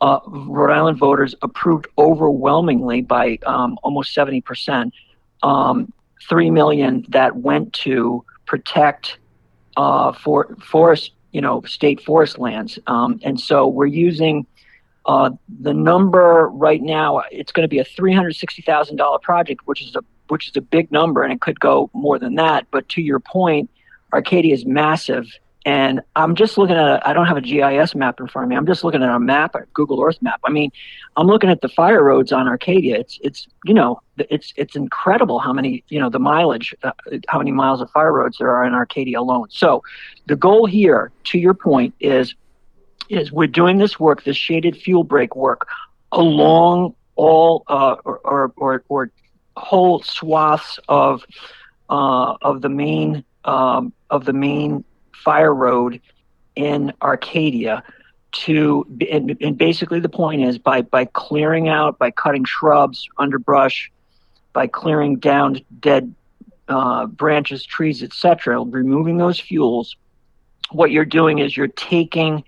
uh, 0.00 0.20
Rhode 0.26 0.72
Island 0.72 0.98
voters 0.98 1.34
approved 1.42 1.88
overwhelmingly 1.98 3.02
by 3.02 3.38
um, 3.46 3.78
almost 3.82 4.14
70 4.14 4.40
percent, 4.42 4.94
um, 5.42 5.92
three 6.28 6.50
million 6.50 7.04
that 7.08 7.36
went 7.36 7.72
to 7.72 8.24
protect 8.46 9.18
uh, 9.76 10.12
for 10.12 10.56
forest, 10.62 11.12
you 11.32 11.40
know, 11.40 11.62
state 11.62 12.00
forest 12.02 12.38
lands. 12.38 12.78
Um, 12.86 13.18
and 13.22 13.38
so 13.40 13.66
we're 13.66 13.86
using 13.86 14.46
Uh, 15.06 15.30
the 15.62 15.72
number 15.72 16.50
right 16.52 16.82
now, 16.82 17.22
it's 17.32 17.50
going 17.50 17.64
to 17.64 17.68
be 17.76 17.78
a 17.78 17.84
three 17.96 18.12
hundred 18.14 18.34
sixty 18.36 18.60
thousand 18.60 18.96
dollar 18.96 19.18
project, 19.18 19.62
which 19.64 19.80
is 19.80 19.96
a 19.96 20.02
which 20.28 20.48
is 20.48 20.56
a 20.56 20.60
big 20.60 20.90
number, 20.90 21.22
and 21.22 21.32
it 21.32 21.40
could 21.40 21.60
go 21.60 21.90
more 21.92 22.18
than 22.18 22.36
that. 22.36 22.66
But 22.70 22.88
to 22.90 23.02
your 23.02 23.20
point, 23.20 23.70
Arcadia 24.12 24.54
is 24.54 24.64
massive, 24.64 25.26
and 25.66 26.00
I'm 26.16 26.34
just 26.34 26.56
looking 26.56 26.76
at. 26.76 27.06
I 27.06 27.12
don't 27.12 27.26
have 27.26 27.36
a 27.36 27.42
GIS 27.42 27.94
map 27.94 28.20
in 28.20 28.28
front 28.28 28.44
of 28.44 28.48
me. 28.48 28.56
I'm 28.56 28.66
just 28.66 28.84
looking 28.84 29.02
at 29.02 29.08
a 29.08 29.20
map, 29.20 29.54
a 29.54 29.62
Google 29.74 30.02
Earth 30.02 30.20
map. 30.22 30.40
I 30.44 30.50
mean, 30.50 30.70
I'm 31.16 31.26
looking 31.26 31.50
at 31.50 31.60
the 31.60 31.68
fire 31.68 32.02
roads 32.02 32.32
on 32.32 32.48
Arcadia. 32.48 32.98
It's 32.98 33.18
it's 33.22 33.46
you 33.64 33.74
know 33.74 34.00
it's 34.16 34.52
it's 34.56 34.76
incredible 34.76 35.38
how 35.38 35.52
many 35.52 35.84
you 35.88 36.00
know 36.00 36.08
the 36.08 36.18
mileage, 36.18 36.74
uh, 36.82 36.92
how 37.28 37.38
many 37.38 37.52
miles 37.52 37.80
of 37.80 37.90
fire 37.90 38.12
roads 38.12 38.38
there 38.38 38.54
are 38.54 38.64
in 38.64 38.72
Arcadia 38.74 39.20
alone. 39.20 39.48
So, 39.50 39.82
the 40.26 40.36
goal 40.36 40.66
here, 40.66 41.12
to 41.24 41.38
your 41.38 41.54
point, 41.54 41.94
is 42.00 42.34
is 43.08 43.32
we're 43.32 43.46
doing 43.46 43.78
this 43.78 43.98
work, 43.98 44.24
this 44.24 44.36
shaded 44.36 44.76
fuel 44.76 45.04
break 45.04 45.34
work, 45.34 45.68
along 46.12 46.94
all 47.16 47.64
uh, 47.66 47.96
or, 48.04 48.18
or, 48.18 48.52
or, 48.56 48.84
or 48.88 49.10
whole 49.58 50.02
swaths 50.02 50.78
of 50.88 51.24
uh, 51.90 52.36
of 52.42 52.62
the 52.62 52.68
main 52.68 53.24
um, 53.44 53.92
of 54.10 54.24
the 54.24 54.32
main 54.32 54.84
fire 55.14 55.54
road 55.54 56.00
in 56.56 56.92
Arcadia 57.02 57.82
to 58.30 58.86
and, 59.10 59.36
and, 59.40 59.56
basically 59.56 60.00
the 60.00 60.08
point 60.08 60.42
is 60.42 60.58
by 60.58 60.82
by 60.82 61.04
clearing 61.06 61.68
out 61.68 61.98
by 61.98 62.10
cutting 62.10 62.44
shrubs 62.44 63.08
underbrush 63.16 63.90
by 64.52 64.66
clearing 64.66 65.16
down 65.18 65.60
dead 65.80 66.14
uh, 66.68 67.06
branches 67.06 67.64
trees 67.64 68.02
etc 68.02 68.60
removing 68.60 69.16
those 69.16 69.40
fuels 69.40 69.96
what 70.70 70.90
you're 70.90 71.06
doing 71.06 71.38
is 71.38 71.56
you're 71.56 71.68
taking 71.68 72.44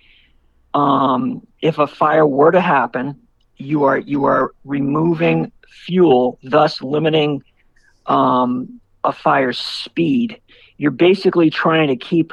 um, 0.74 1.46
if 1.60 1.78
a 1.78 1.86
fire 1.86 2.26
were 2.26 2.50
to 2.50 2.60
happen, 2.60 3.20
you 3.60 3.84
are 3.84 3.98
you 3.98 4.24
are 4.24 4.52
removing 4.64 5.52
fuel, 5.68 6.38
thus 6.42 6.82
limiting 6.82 7.42
um, 8.06 8.80
a 9.04 9.12
fire's 9.12 9.58
speed. 9.58 10.40
You're 10.78 10.90
basically 10.90 11.50
trying 11.50 11.88
to 11.88 11.96
keep 11.96 12.32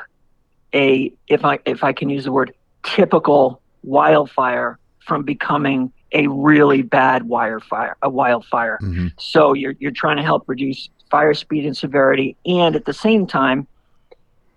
a 0.74 1.12
if 1.28 1.46
I 1.46 1.60
if 1.66 1.84
I 1.84 1.94
can 1.94 2.10
use 2.10 2.26
the 2.26 2.32
word 2.32 2.54
typical 2.84 3.62
wildfire 3.84 4.80
from 5.00 5.24
becoming 5.24 5.92
a 6.14 6.28
really 6.28 6.82
bad 6.82 7.24
wildfire 7.24 7.98
a 8.02 8.10
wildfire. 8.10 8.80
Mm-hmm. 8.82 9.08
So 9.18 9.54
you're 9.54 9.76
you're 9.80 9.92
trying 9.92 10.18
to 10.18 10.24
help 10.24 10.44
reduce 10.48 10.90
fire 11.10 11.34
speed 11.34 11.66
and 11.66 11.76
severity, 11.76 12.36
and 12.46 12.76
at 12.76 12.86
the 12.86 12.94
same 12.94 13.28
time 13.28 13.68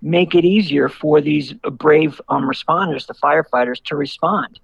make 0.03 0.35
it 0.35 0.45
easier 0.45 0.89
for 0.89 1.21
these 1.21 1.53
brave 1.53 2.21
um, 2.31 2.49
responders, 2.49 3.07
the 3.07 3.15
firefighters, 3.15 3.83
to 3.85 3.97
respond. 3.97 4.59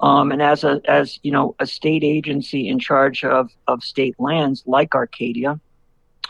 Um, 0.00 0.32
and 0.32 0.42
as 0.42 0.64
a 0.64 0.80
as 0.86 1.20
you 1.22 1.30
know 1.30 1.54
a 1.58 1.66
state 1.66 2.04
agency 2.04 2.68
in 2.68 2.78
charge 2.78 3.24
of 3.24 3.50
of 3.68 3.82
state 3.82 4.16
lands 4.18 4.62
like 4.66 4.94
Arcadia, 4.94 5.60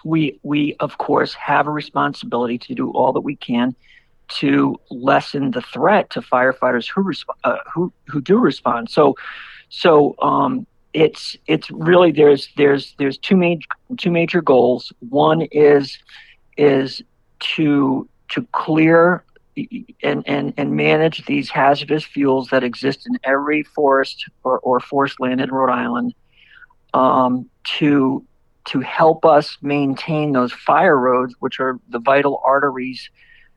we 0.04 0.38
we 0.42 0.76
of 0.80 0.98
course 0.98 1.34
have 1.34 1.66
a 1.66 1.70
responsibility 1.70 2.58
to 2.58 2.74
do 2.74 2.90
all 2.90 3.12
that 3.12 3.22
we 3.22 3.36
can 3.36 3.74
to 4.26 4.78
lessen 4.90 5.50
the 5.50 5.60
threat 5.60 6.10
to 6.10 6.20
firefighters 6.20 6.88
who 6.88 7.04
resp- 7.04 7.24
uh, 7.44 7.58
who 7.72 7.92
who 8.06 8.20
do 8.20 8.38
respond. 8.38 8.90
So 8.90 9.16
so 9.68 10.14
um, 10.20 10.66
it's 10.92 11.36
it's 11.46 11.70
really 11.70 12.12
there's 12.12 12.48
there's 12.56 12.94
there's 12.98 13.18
two 13.18 13.36
major 13.36 13.66
two 13.96 14.10
major 14.10 14.40
goals. 14.40 14.92
One 15.08 15.42
is 15.52 15.98
is 16.56 17.02
to 17.40 18.08
to 18.28 18.46
clear 18.52 19.24
and, 20.02 20.24
and, 20.26 20.54
and 20.56 20.72
manage 20.72 21.24
these 21.26 21.50
hazardous 21.50 22.04
fuels 22.04 22.48
that 22.48 22.64
exist 22.64 23.06
in 23.06 23.18
every 23.24 23.62
forest 23.62 24.28
or, 24.42 24.58
or 24.60 24.80
forest 24.80 25.20
land 25.20 25.40
in 25.40 25.50
Rhode 25.50 25.72
Island 25.72 26.14
um, 26.92 27.48
to 27.78 28.24
to 28.66 28.80
help 28.80 29.26
us 29.26 29.58
maintain 29.60 30.32
those 30.32 30.52
fire 30.52 30.98
roads, 30.98 31.34
which 31.38 31.60
are 31.60 31.78
the 31.90 31.98
vital 31.98 32.40
arteries 32.44 33.10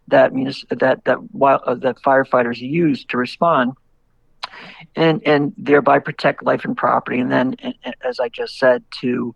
that 0.10 0.34
that 0.70 1.04
that 1.06 1.18
uh, 1.42 1.75
that 1.75 2.01
firefighters 2.01 2.58
use 2.58 3.06
to 3.06 3.18
respond, 3.18 3.74
and 4.96 5.22
and 5.25 5.54
thereby 5.58 6.00
protect 6.00 6.44
life 6.44 6.66
and 6.66 6.75
property. 6.75 7.20
And 7.20 7.32
then, 7.32 7.56
as 8.04 8.20
I 8.20 8.30
just 8.30 8.60
said, 8.60 8.84
to 9.01 9.34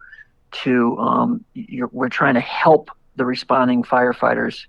to 0.64 0.98
um, 0.98 1.46
we're 1.92 2.10
trying 2.10 2.36
to 2.36 2.42
help 2.42 2.92
the 3.16 3.26
responding 3.26 3.84
firefighters 3.84 4.66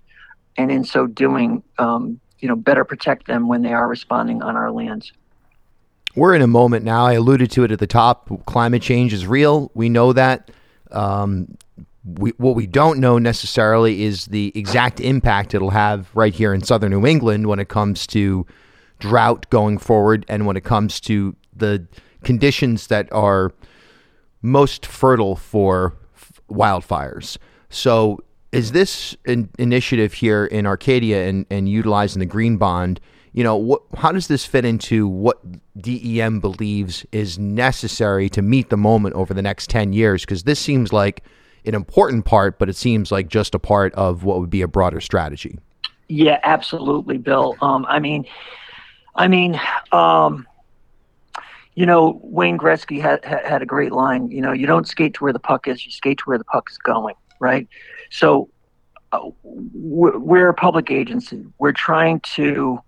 and 0.57 0.71
in 0.71 0.83
so 0.83 1.07
doing, 1.07 1.63
um, 1.77 2.19
you 2.39 2.47
know, 2.47 2.55
better 2.55 2.83
protect 2.83 3.27
them 3.27 3.47
when 3.47 3.61
they 3.61 3.73
are 3.73 3.87
responding 3.87 4.41
on 4.41 4.55
our 4.55 4.71
lands. 4.71 5.11
We're 6.15 6.35
in 6.35 6.41
a 6.41 6.47
moment 6.47 6.85
now. 6.85 7.05
I 7.05 7.13
alluded 7.13 7.49
to 7.51 7.63
it 7.63 7.71
at 7.71 7.79
the 7.79 7.87
top. 7.87 8.45
Climate 8.45 8.81
change 8.81 9.13
is 9.13 9.25
real. 9.25 9.71
We 9.73 9.89
know 9.89 10.13
that. 10.13 10.51
Um, 10.91 11.57
we, 12.05 12.31
what 12.31 12.55
we 12.55 12.67
don't 12.67 12.99
know 12.99 13.17
necessarily 13.17 14.03
is 14.03 14.25
the 14.25 14.51
exact 14.55 14.99
impact 14.99 15.53
it'll 15.53 15.69
have 15.69 16.09
right 16.13 16.33
here 16.33 16.53
in 16.53 16.61
southern 16.61 16.91
New 16.91 17.05
England 17.05 17.47
when 17.47 17.59
it 17.59 17.69
comes 17.69 18.05
to 18.07 18.45
drought 18.99 19.49
going 19.49 19.77
forward 19.77 20.25
and 20.27 20.45
when 20.45 20.57
it 20.57 20.63
comes 20.63 20.99
to 21.01 21.35
the 21.55 21.87
conditions 22.23 22.87
that 22.87 23.11
are 23.11 23.51
most 24.41 24.85
fertile 24.85 25.35
for 25.35 25.95
f- 26.15 26.41
wildfires. 26.49 27.37
So 27.69 28.19
is 28.53 28.71
this 28.71 29.17
an 29.25 29.49
initiative 29.57 30.13
here 30.13 30.45
in 30.45 30.67
Arcadia 30.67 31.27
and, 31.27 31.45
and 31.49 31.67
utilizing 31.67 32.19
the 32.19 32.25
green 32.25 32.57
bond? 32.57 32.99
You 33.33 33.43
know, 33.43 33.55
what, 33.55 33.81
how 33.97 34.11
does 34.11 34.27
this 34.27 34.45
fit 34.45 34.63
into 34.63 35.07
what 35.07 35.39
DEM 35.81 36.39
believes 36.39 37.03
is 37.11 37.39
necessary 37.39 38.29
to 38.29 38.43
meet 38.43 38.69
the 38.69 38.77
moment 38.77 39.15
over 39.15 39.33
the 39.33 39.41
next 39.41 39.71
10 39.71 39.91
years? 39.91 40.21
Because 40.21 40.43
this 40.43 40.59
seems 40.59 40.93
like 40.93 41.23
an 41.65 41.73
important 41.73 42.25
part, 42.25 42.59
but 42.59 42.69
it 42.69 42.75
seems 42.75 43.11
like 43.11 43.27
just 43.27 43.55
a 43.55 43.59
part 43.59 43.91
of 43.95 44.23
what 44.23 44.39
would 44.39 44.51
be 44.51 44.61
a 44.61 44.67
broader 44.67 45.01
strategy. 45.01 45.57
Yeah, 46.07 46.39
absolutely, 46.43 47.17
Bill. 47.17 47.55
Um, 47.59 47.87
I 47.89 47.99
mean, 47.99 48.27
I 49.15 49.27
mean, 49.27 49.59
um, 49.91 50.45
you 51.73 51.87
know, 51.87 52.19
Wayne 52.21 52.59
Gretzky 52.59 53.01
had, 53.01 53.25
had 53.25 53.63
a 53.63 53.65
great 53.65 53.91
line. 53.91 54.29
You 54.29 54.41
know, 54.41 54.51
you 54.51 54.67
don't 54.67 54.87
skate 54.87 55.15
to 55.15 55.23
where 55.23 55.33
the 55.33 55.39
puck 55.39 55.67
is; 55.67 55.83
you 55.85 55.91
skate 55.91 56.19
to 56.19 56.25
where 56.25 56.37
the 56.37 56.43
puck 56.43 56.69
is 56.69 56.77
going. 56.77 57.15
Right. 57.43 57.67
So 58.09 58.49
uh, 59.11 59.29
we're 59.43 60.47
a 60.47 60.53
public 60.53 60.89
agency. 60.89 61.45
We're 61.59 61.73
trying 61.73 62.21
to 62.35 62.79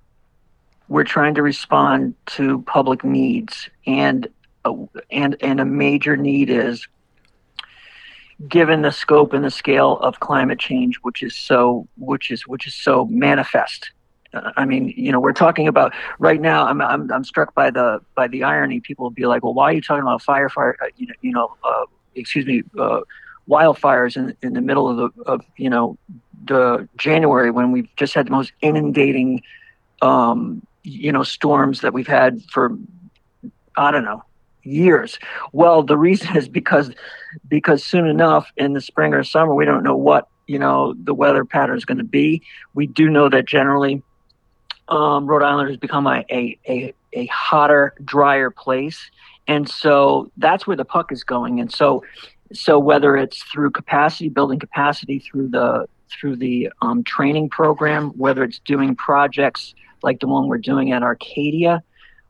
we're 0.87 1.03
trying 1.03 1.35
to 1.35 1.41
respond 1.41 2.15
to 2.37 2.61
public 2.61 3.03
needs, 3.03 3.69
and 3.85 4.29
uh, 4.63 4.73
and 5.11 5.35
and 5.41 5.59
a 5.59 5.65
major 5.65 6.15
need 6.15 6.49
is 6.49 6.87
given 8.47 8.81
the 8.81 8.93
scope 8.93 9.33
and 9.33 9.43
the 9.43 9.51
scale 9.51 9.97
of 9.97 10.21
climate 10.21 10.59
change, 10.59 10.95
which 11.01 11.21
is 11.21 11.35
so 11.35 11.85
which 11.97 12.31
is 12.31 12.47
which 12.47 12.65
is 12.65 12.75
so 12.75 13.05
manifest. 13.07 13.91
Uh, 14.33 14.51
I 14.55 14.63
mean, 14.63 14.93
you 14.95 15.11
know, 15.11 15.19
we're 15.19 15.33
talking 15.33 15.67
about 15.67 15.93
right 16.17 16.39
now. 16.39 16.65
I'm, 16.65 16.79
I'm 16.81 17.11
I'm 17.11 17.25
struck 17.25 17.53
by 17.53 17.71
the 17.71 17.99
by 18.15 18.29
the 18.29 18.43
irony. 18.43 18.79
People 18.79 19.03
will 19.03 19.17
be 19.21 19.25
like, 19.25 19.43
"Well, 19.43 19.53
why 19.53 19.65
are 19.65 19.73
you 19.73 19.81
talking 19.81 20.03
about 20.03 20.21
fire 20.21 20.47
fire?" 20.47 20.77
Uh, 20.81 20.85
you 20.95 21.07
know, 21.07 21.13
you 21.19 21.31
know, 21.33 21.57
uh, 21.61 21.85
excuse 22.15 22.45
me, 22.45 22.63
uh, 22.79 23.01
wildfires 23.49 24.15
in, 24.15 24.35
in 24.41 24.53
the 24.53 24.61
middle 24.61 24.87
of 24.89 24.97
the 24.97 25.23
of 25.23 25.41
you 25.57 25.69
know 25.69 25.97
the 26.45 26.87
January 26.97 27.51
when 27.51 27.71
we've 27.71 27.89
just 27.95 28.13
had 28.13 28.27
the 28.27 28.31
most 28.31 28.51
inundating 28.61 29.41
um, 30.01 30.65
you 30.83 31.11
know 31.11 31.23
storms 31.23 31.81
that 31.81 31.93
we've 31.93 32.07
had 32.07 32.41
for 32.51 32.77
I 33.77 33.91
don't 33.91 34.05
know 34.05 34.23
years. 34.63 35.19
Well, 35.51 35.83
the 35.83 35.97
reason 35.97 36.35
is 36.35 36.49
because 36.49 36.91
because 37.47 37.83
soon 37.83 38.07
enough 38.07 38.51
in 38.57 38.73
the 38.73 38.81
spring 38.81 39.13
or 39.13 39.23
summer 39.23 39.53
we 39.53 39.65
don't 39.65 39.83
know 39.83 39.95
what 39.95 40.27
you 40.47 40.59
know 40.59 40.93
the 40.97 41.13
weather 41.13 41.45
pattern 41.45 41.77
is 41.77 41.85
going 41.85 41.97
to 41.99 42.03
be. 42.03 42.41
We 42.73 42.87
do 42.87 43.09
know 43.09 43.29
that 43.29 43.45
generally 43.45 44.01
um, 44.87 45.25
Rhode 45.25 45.43
Island 45.43 45.69
has 45.69 45.77
become 45.77 46.07
a, 46.07 46.23
a, 46.29 46.59
a, 46.67 46.93
a 47.13 47.25
hotter, 47.27 47.93
drier 48.03 48.51
place. 48.51 49.09
And 49.47 49.69
so 49.69 50.31
that's 50.37 50.65
where 50.65 50.77
the 50.77 50.85
puck 50.85 51.11
is 51.11 51.23
going. 51.23 51.59
And 51.59 51.71
so 51.71 52.03
so 52.53 52.77
whether 52.79 53.17
it's 53.17 53.41
through 53.43 53.71
capacity 53.71 54.29
building 54.29 54.59
capacity 54.59 55.19
through 55.19 55.49
the 55.49 55.87
through 56.09 56.35
the 56.35 56.69
um, 56.81 57.03
training 57.03 57.49
program, 57.49 58.09
whether 58.11 58.43
it's 58.43 58.59
doing 58.59 58.95
projects 58.95 59.73
like 60.03 60.19
the 60.19 60.27
one 60.27 60.47
we're 60.47 60.57
doing 60.57 60.91
at 60.91 61.01
Arcadia, 61.03 61.83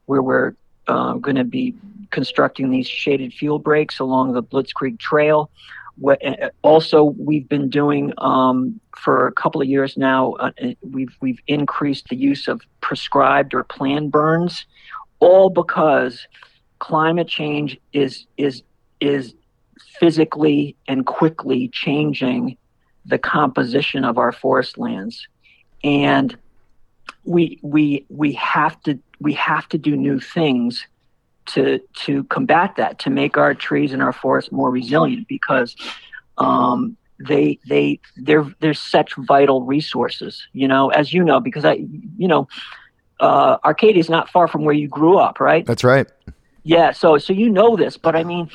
where 0.05 0.21
we're 0.21 0.55
uh, 0.87 1.13
going 1.13 1.35
to 1.35 1.43
be 1.43 1.75
constructing 2.11 2.69
these 2.69 2.87
shaded 2.87 3.33
fuel 3.33 3.59
breaks 3.59 3.99
along 3.99 4.33
the 4.33 4.43
Blitzkrieg 4.43 4.97
Trail. 4.99 5.49
Also, 6.61 7.03
we've 7.03 7.47
been 7.47 7.69
doing 7.69 8.13
um, 8.17 8.79
for 8.97 9.27
a 9.27 9.31
couple 9.31 9.61
of 9.61 9.67
years 9.67 9.97
now. 9.97 10.33
Uh, 10.33 10.51
we've 10.81 11.15
we've 11.21 11.39
increased 11.47 12.07
the 12.09 12.15
use 12.15 12.47
of 12.47 12.61
prescribed 12.81 13.53
or 13.53 13.63
planned 13.63 14.11
burns, 14.11 14.65
all 15.19 15.49
because 15.49 16.27
climate 16.79 17.27
change 17.27 17.77
is 17.93 18.25
is 18.37 18.63
is 18.99 19.33
physically 19.99 20.75
and 20.87 21.05
quickly 21.05 21.67
changing 21.69 22.57
the 23.05 23.17
composition 23.17 24.03
of 24.03 24.17
our 24.17 24.31
forest 24.31 24.77
lands 24.77 25.27
and 25.83 26.37
we 27.23 27.59
we 27.61 28.05
we 28.09 28.33
have 28.33 28.81
to 28.83 28.99
we 29.19 29.33
have 29.33 29.67
to 29.69 29.77
do 29.77 29.95
new 29.95 30.19
things 30.19 30.85
to 31.45 31.79
to 31.93 32.23
combat 32.25 32.75
that, 32.77 32.99
to 32.99 33.09
make 33.09 33.37
our 33.37 33.53
trees 33.53 33.93
and 33.93 34.01
our 34.01 34.13
forests 34.13 34.51
more 34.51 34.71
resilient, 34.71 35.27
because 35.27 35.75
um, 36.37 36.97
they 37.19 37.59
they 37.67 37.99
they're 38.17 38.51
they're 38.59 38.73
such 38.73 39.15
vital 39.15 39.63
resources. 39.63 40.47
You 40.53 40.67
know, 40.67 40.89
as 40.89 41.13
you 41.13 41.23
know, 41.23 41.39
because 41.39 41.65
I 41.65 41.85
you 42.17 42.27
know, 42.27 42.47
uh, 43.19 43.57
Arcadia 43.63 43.99
is 43.99 44.09
not 44.09 44.29
far 44.29 44.47
from 44.47 44.65
where 44.65 44.75
you 44.75 44.87
grew 44.87 45.17
up, 45.17 45.39
right? 45.39 45.65
That's 45.65 45.83
right. 45.83 46.07
Yeah, 46.65 46.91
so 46.93 47.19
so 47.19 47.31
you 47.31 47.49
know 47.49 47.75
this, 47.75 47.95
but 47.95 48.15
I 48.15 48.23
mean, 48.23 48.49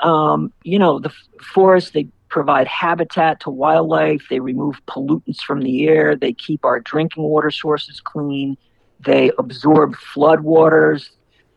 um, 0.00 0.52
you 0.64 0.80
know, 0.80 0.98
the 0.98 1.12
forests 1.54 1.92
they 1.92 2.08
provide 2.28 2.66
habitat 2.66 3.38
to 3.40 3.50
wildlife. 3.50 4.22
They 4.28 4.40
remove 4.40 4.84
pollutants 4.86 5.40
from 5.40 5.60
the 5.60 5.86
air. 5.86 6.16
They 6.16 6.32
keep 6.32 6.64
our 6.64 6.80
drinking 6.80 7.22
water 7.22 7.52
sources 7.52 8.00
clean. 8.00 8.56
They 8.98 9.30
absorb 9.38 9.94
floodwaters. 9.94 11.10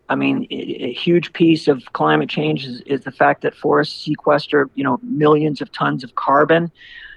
I 0.07 0.13
mean, 0.13 0.45
a 0.51 0.93
huge 0.93 1.33
piece 1.33 1.67
of 1.67 1.81
climate 1.93 2.29
change 2.29 2.65
is, 2.65 2.81
is 2.81 3.01
the 3.01 3.11
fact 3.11 3.41
that 3.41 3.55
forests 3.55 4.05
sequester, 4.05 4.69
you 4.75 4.83
know, 4.83 4.99
millions 5.01 5.59
of 5.59 5.71
tons 5.71 6.03
of 6.03 6.13
carbon. 6.13 6.71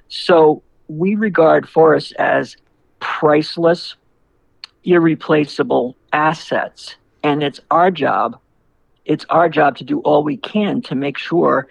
So 0.09 0.63
we 0.89 1.15
regard 1.15 1.69
forests 1.69 2.13
as 2.13 2.57
priceless, 3.01 3.97
irreplaceable 4.85 5.95
assets. 6.15 6.97
And 7.23 7.43
it's 7.43 7.61
our 7.71 7.91
job, 7.91 8.41
it's 9.09 9.25
our 9.31 9.49
job 9.49 9.77
to 9.79 9.85
do 9.85 10.01
all 10.01 10.23
we 10.23 10.37
can 10.37 10.83
to 10.83 10.95
make 10.95 11.19
sure 11.19 11.67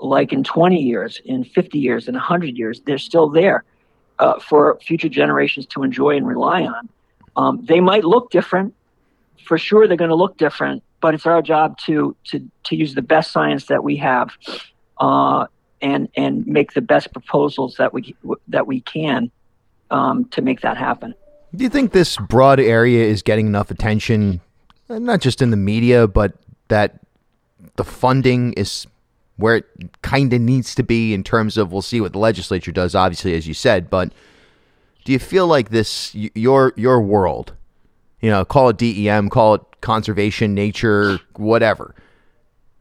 like 0.00 0.32
in 0.32 0.42
20 0.42 0.80
years, 0.80 1.20
in 1.24 1.44
50 1.44 1.78
years, 1.78 2.08
in 2.08 2.14
100 2.14 2.58
years, 2.58 2.80
they're 2.80 2.98
still 2.98 3.28
there 3.28 3.62
uh, 4.18 4.40
for 4.40 4.78
future 4.80 5.08
generations 5.08 5.66
to 5.66 5.84
enjoy 5.84 6.16
and 6.16 6.26
rely 6.26 6.62
on. 6.62 6.88
Um, 7.36 7.64
they 7.64 7.78
might 7.78 8.04
look 8.04 8.30
different. 8.30 8.74
For 9.46 9.58
sure, 9.58 9.86
they're 9.86 9.96
going 9.96 10.10
to 10.10 10.16
look 10.16 10.38
different, 10.38 10.82
but 11.00 11.14
it's 11.14 11.26
our 11.26 11.42
job 11.42 11.78
to, 11.78 12.16
to, 12.24 12.50
to 12.64 12.76
use 12.76 12.94
the 12.94 13.02
best 13.02 13.32
science 13.32 13.66
that 13.66 13.84
we 13.84 13.96
have 13.96 14.30
uh, 14.98 15.46
and, 15.80 16.08
and 16.16 16.46
make 16.46 16.72
the 16.72 16.80
best 16.80 17.12
proposals 17.12 17.76
that 17.76 17.92
we, 17.92 18.16
that 18.48 18.66
we 18.66 18.80
can 18.80 19.30
um, 19.90 20.24
to 20.26 20.42
make 20.42 20.62
that 20.62 20.76
happen. 20.76 21.14
Do 21.54 21.64
you 21.64 21.70
think 21.70 21.92
this 21.92 22.16
broad 22.16 22.60
area 22.60 23.04
is 23.04 23.22
getting 23.22 23.46
enough 23.46 23.70
attention, 23.70 24.40
not 24.88 25.20
just 25.20 25.42
in 25.42 25.50
the 25.50 25.56
media, 25.56 26.06
but 26.06 26.32
that 26.72 27.00
the 27.76 27.84
funding 27.84 28.54
is 28.54 28.86
where 29.36 29.56
it 29.56 29.66
kind 30.00 30.32
of 30.32 30.40
needs 30.40 30.74
to 30.74 30.82
be 30.82 31.12
in 31.12 31.22
terms 31.22 31.58
of 31.58 31.70
we'll 31.70 31.82
see 31.82 32.00
what 32.00 32.12
the 32.12 32.18
legislature 32.18 32.72
does 32.72 32.94
obviously 32.94 33.34
as 33.34 33.46
you 33.46 33.52
said 33.52 33.90
but 33.90 34.10
do 35.04 35.12
you 35.12 35.18
feel 35.18 35.46
like 35.46 35.68
this 35.68 36.14
your 36.14 36.72
your 36.76 36.98
world 37.02 37.52
you 38.22 38.30
know 38.30 38.42
call 38.42 38.70
it 38.70 38.78
DEM 38.78 39.28
call 39.28 39.54
it 39.54 39.62
conservation 39.82 40.54
nature 40.54 41.18
whatever 41.36 41.94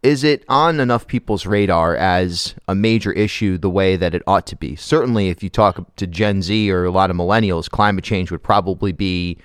is 0.02 0.24
it 0.24 0.46
on 0.48 0.80
enough 0.80 1.06
people's 1.06 1.46
radar 1.46 1.96
as 1.98 2.56
a 2.70 2.74
major 2.74 3.12
issue 3.12 3.58
the 3.58 3.70
way 3.70 3.96
that 3.98 4.16
it 4.16 4.24
ought 4.26 4.48
to 4.48 4.56
be? 4.56 4.76
Certainly 4.76 5.30
if 5.30 5.44
you 5.44 5.50
talk 5.50 5.96
to 5.98 6.08
Gen 6.08 6.42
Z 6.42 6.72
or 6.72 6.86
a 6.86 6.90
lot 6.90 7.12
of 7.12 7.16
millennials 7.16 7.70
climate 7.70 8.04
change 8.04 8.32
would 8.32 8.42
probably 8.42 8.94
be 8.94 9.38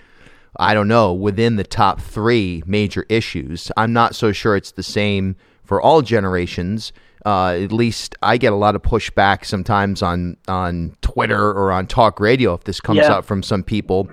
I 0.59 0.75
don't 0.75 0.89
know 0.89 1.13
within 1.13 1.57
the 1.57 1.65
top 1.65 2.01
3 2.01 2.63
major 2.67 3.07
issues 3.09 3.71
i'm 3.77 3.93
not 3.93 4.15
so 4.15 4.33
sure 4.33 4.57
it's 4.57 4.73
the 4.73 4.83
same 4.83 5.37
for 5.67 5.83
all 5.83 6.01
generations. 6.01 6.93
Uh, 7.25 7.59
at 7.61 7.73
least 7.73 8.15
I 8.23 8.39
get 8.39 8.53
a 8.53 8.57
lot 8.57 8.77
of 8.77 8.83
pushback 8.83 9.45
sometimes 9.45 10.01
on 10.01 10.37
on 10.47 10.97
Twitter 11.01 11.51
or 11.51 11.73
on 11.73 11.87
talk 11.87 12.21
radio 12.21 12.55
if 12.55 12.65
this 12.65 12.81
comes 12.81 12.99
yeah. 12.99 13.13
out 13.13 13.25
from 13.27 13.43
some 13.43 13.63
people. 13.63 14.09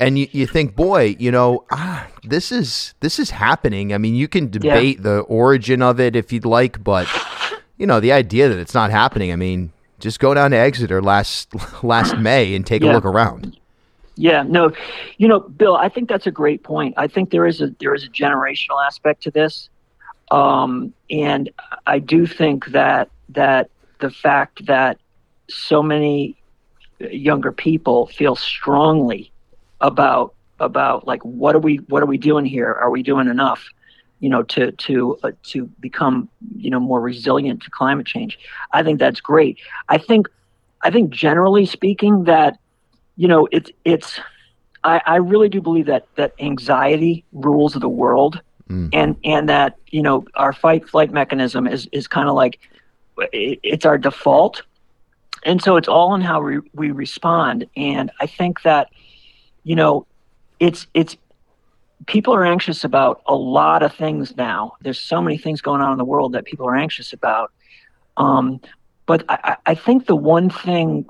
And 0.00 0.18
you, 0.18 0.26
you 0.32 0.46
think, 0.46 0.74
boy, 0.74 1.14
you 1.20 1.30
know, 1.30 1.64
ah, 1.70 2.08
this 2.24 2.50
is 2.50 2.94
this 3.00 3.18
is 3.18 3.30
happening. 3.30 3.92
I 3.92 3.98
mean, 3.98 4.14
you 4.14 4.26
can 4.26 4.50
debate 4.50 4.96
yeah. 4.96 5.02
the 5.02 5.18
origin 5.20 5.82
of 5.82 6.00
it 6.00 6.16
if 6.16 6.32
you'd 6.32 6.46
like, 6.46 6.82
but 6.82 7.06
you 7.76 7.86
know, 7.86 8.00
the 8.00 8.12
idea 8.12 8.48
that 8.48 8.58
it's 8.58 8.74
not 8.74 8.90
happening. 8.90 9.30
I 9.30 9.36
mean, 9.36 9.72
just 10.00 10.18
go 10.18 10.32
down 10.32 10.50
to 10.52 10.56
Exeter 10.56 11.02
last 11.02 11.52
last 11.84 12.16
May 12.16 12.54
and 12.54 12.66
take 12.66 12.82
yeah. 12.82 12.92
a 12.92 12.94
look 12.94 13.04
around. 13.04 13.58
Yeah, 14.16 14.42
no, 14.42 14.70
you 15.16 15.26
know, 15.26 15.40
Bill, 15.40 15.76
I 15.76 15.88
think 15.88 16.08
that's 16.08 16.26
a 16.26 16.30
great 16.30 16.62
point. 16.62 16.94
I 16.96 17.08
think 17.08 17.30
there 17.30 17.46
is 17.46 17.60
a 17.60 17.74
there 17.80 17.94
is 17.94 18.04
a 18.04 18.08
generational 18.08 18.84
aspect 18.86 19.22
to 19.24 19.30
this. 19.30 19.68
Um, 20.30 20.94
and 21.10 21.50
I 21.86 21.98
do 21.98 22.26
think 22.26 22.66
that 22.66 23.10
that 23.30 23.70
the 23.98 24.10
fact 24.10 24.66
that 24.66 24.98
so 25.48 25.82
many 25.82 26.36
younger 27.00 27.52
people 27.52 28.06
feel 28.06 28.36
strongly 28.36 29.32
about 29.80 30.34
about 30.60 31.06
like 31.06 31.22
what 31.22 31.54
are 31.54 31.60
we 31.60 31.76
what 31.88 32.02
are 32.02 32.06
we 32.06 32.18
doing 32.18 32.44
here? 32.44 32.72
Are 32.72 32.90
we 32.90 33.02
doing 33.02 33.28
enough? 33.28 33.64
You 34.20 34.28
know, 34.30 34.42
to 34.44 34.72
to 34.72 35.18
uh, 35.24 35.32
to 35.44 35.66
become 35.80 36.28
you 36.56 36.70
know 36.70 36.80
more 36.80 37.00
resilient 37.00 37.62
to 37.64 37.70
climate 37.70 38.06
change. 38.06 38.38
I 38.72 38.82
think 38.82 39.00
that's 39.00 39.20
great. 39.20 39.58
I 39.88 39.98
think 39.98 40.28
I 40.82 40.90
think 40.90 41.10
generally 41.10 41.66
speaking 41.66 42.24
that 42.24 42.58
you 43.16 43.28
know 43.28 43.48
it's 43.52 43.70
it's 43.84 44.20
I, 44.82 45.00
I 45.06 45.16
really 45.16 45.48
do 45.48 45.60
believe 45.60 45.86
that 45.86 46.06
that 46.16 46.34
anxiety 46.38 47.24
rules 47.32 47.72
the 47.74 47.88
world 47.88 48.40
Mm. 48.70 48.88
And 48.92 49.16
and 49.24 49.48
that 49.48 49.76
you 49.90 50.02
know 50.02 50.24
our 50.34 50.52
fight 50.52 50.88
flight 50.88 51.12
mechanism 51.12 51.66
is 51.66 51.86
is 51.92 52.08
kind 52.08 52.28
of 52.28 52.34
like 52.34 52.60
it, 53.32 53.60
it's 53.62 53.84
our 53.84 53.98
default, 53.98 54.62
and 55.44 55.60
so 55.60 55.76
it's 55.76 55.88
all 55.88 56.14
in 56.14 56.22
how 56.22 56.40
we, 56.40 56.60
we 56.72 56.90
respond. 56.90 57.66
And 57.76 58.10
I 58.20 58.26
think 58.26 58.62
that 58.62 58.88
you 59.64 59.76
know 59.76 60.06
it's 60.60 60.86
it's 60.94 61.18
people 62.06 62.34
are 62.34 62.44
anxious 62.44 62.84
about 62.84 63.22
a 63.26 63.34
lot 63.34 63.82
of 63.82 63.94
things 63.94 64.34
now. 64.34 64.76
There's 64.80 64.98
so 64.98 65.20
many 65.20 65.36
things 65.36 65.60
going 65.60 65.82
on 65.82 65.92
in 65.92 65.98
the 65.98 66.04
world 66.04 66.32
that 66.32 66.46
people 66.46 66.66
are 66.66 66.76
anxious 66.76 67.12
about. 67.12 67.52
Um, 68.16 68.60
but 69.04 69.24
I, 69.28 69.56
I 69.66 69.74
think 69.74 70.06
the 70.06 70.16
one 70.16 70.48
thing, 70.48 71.04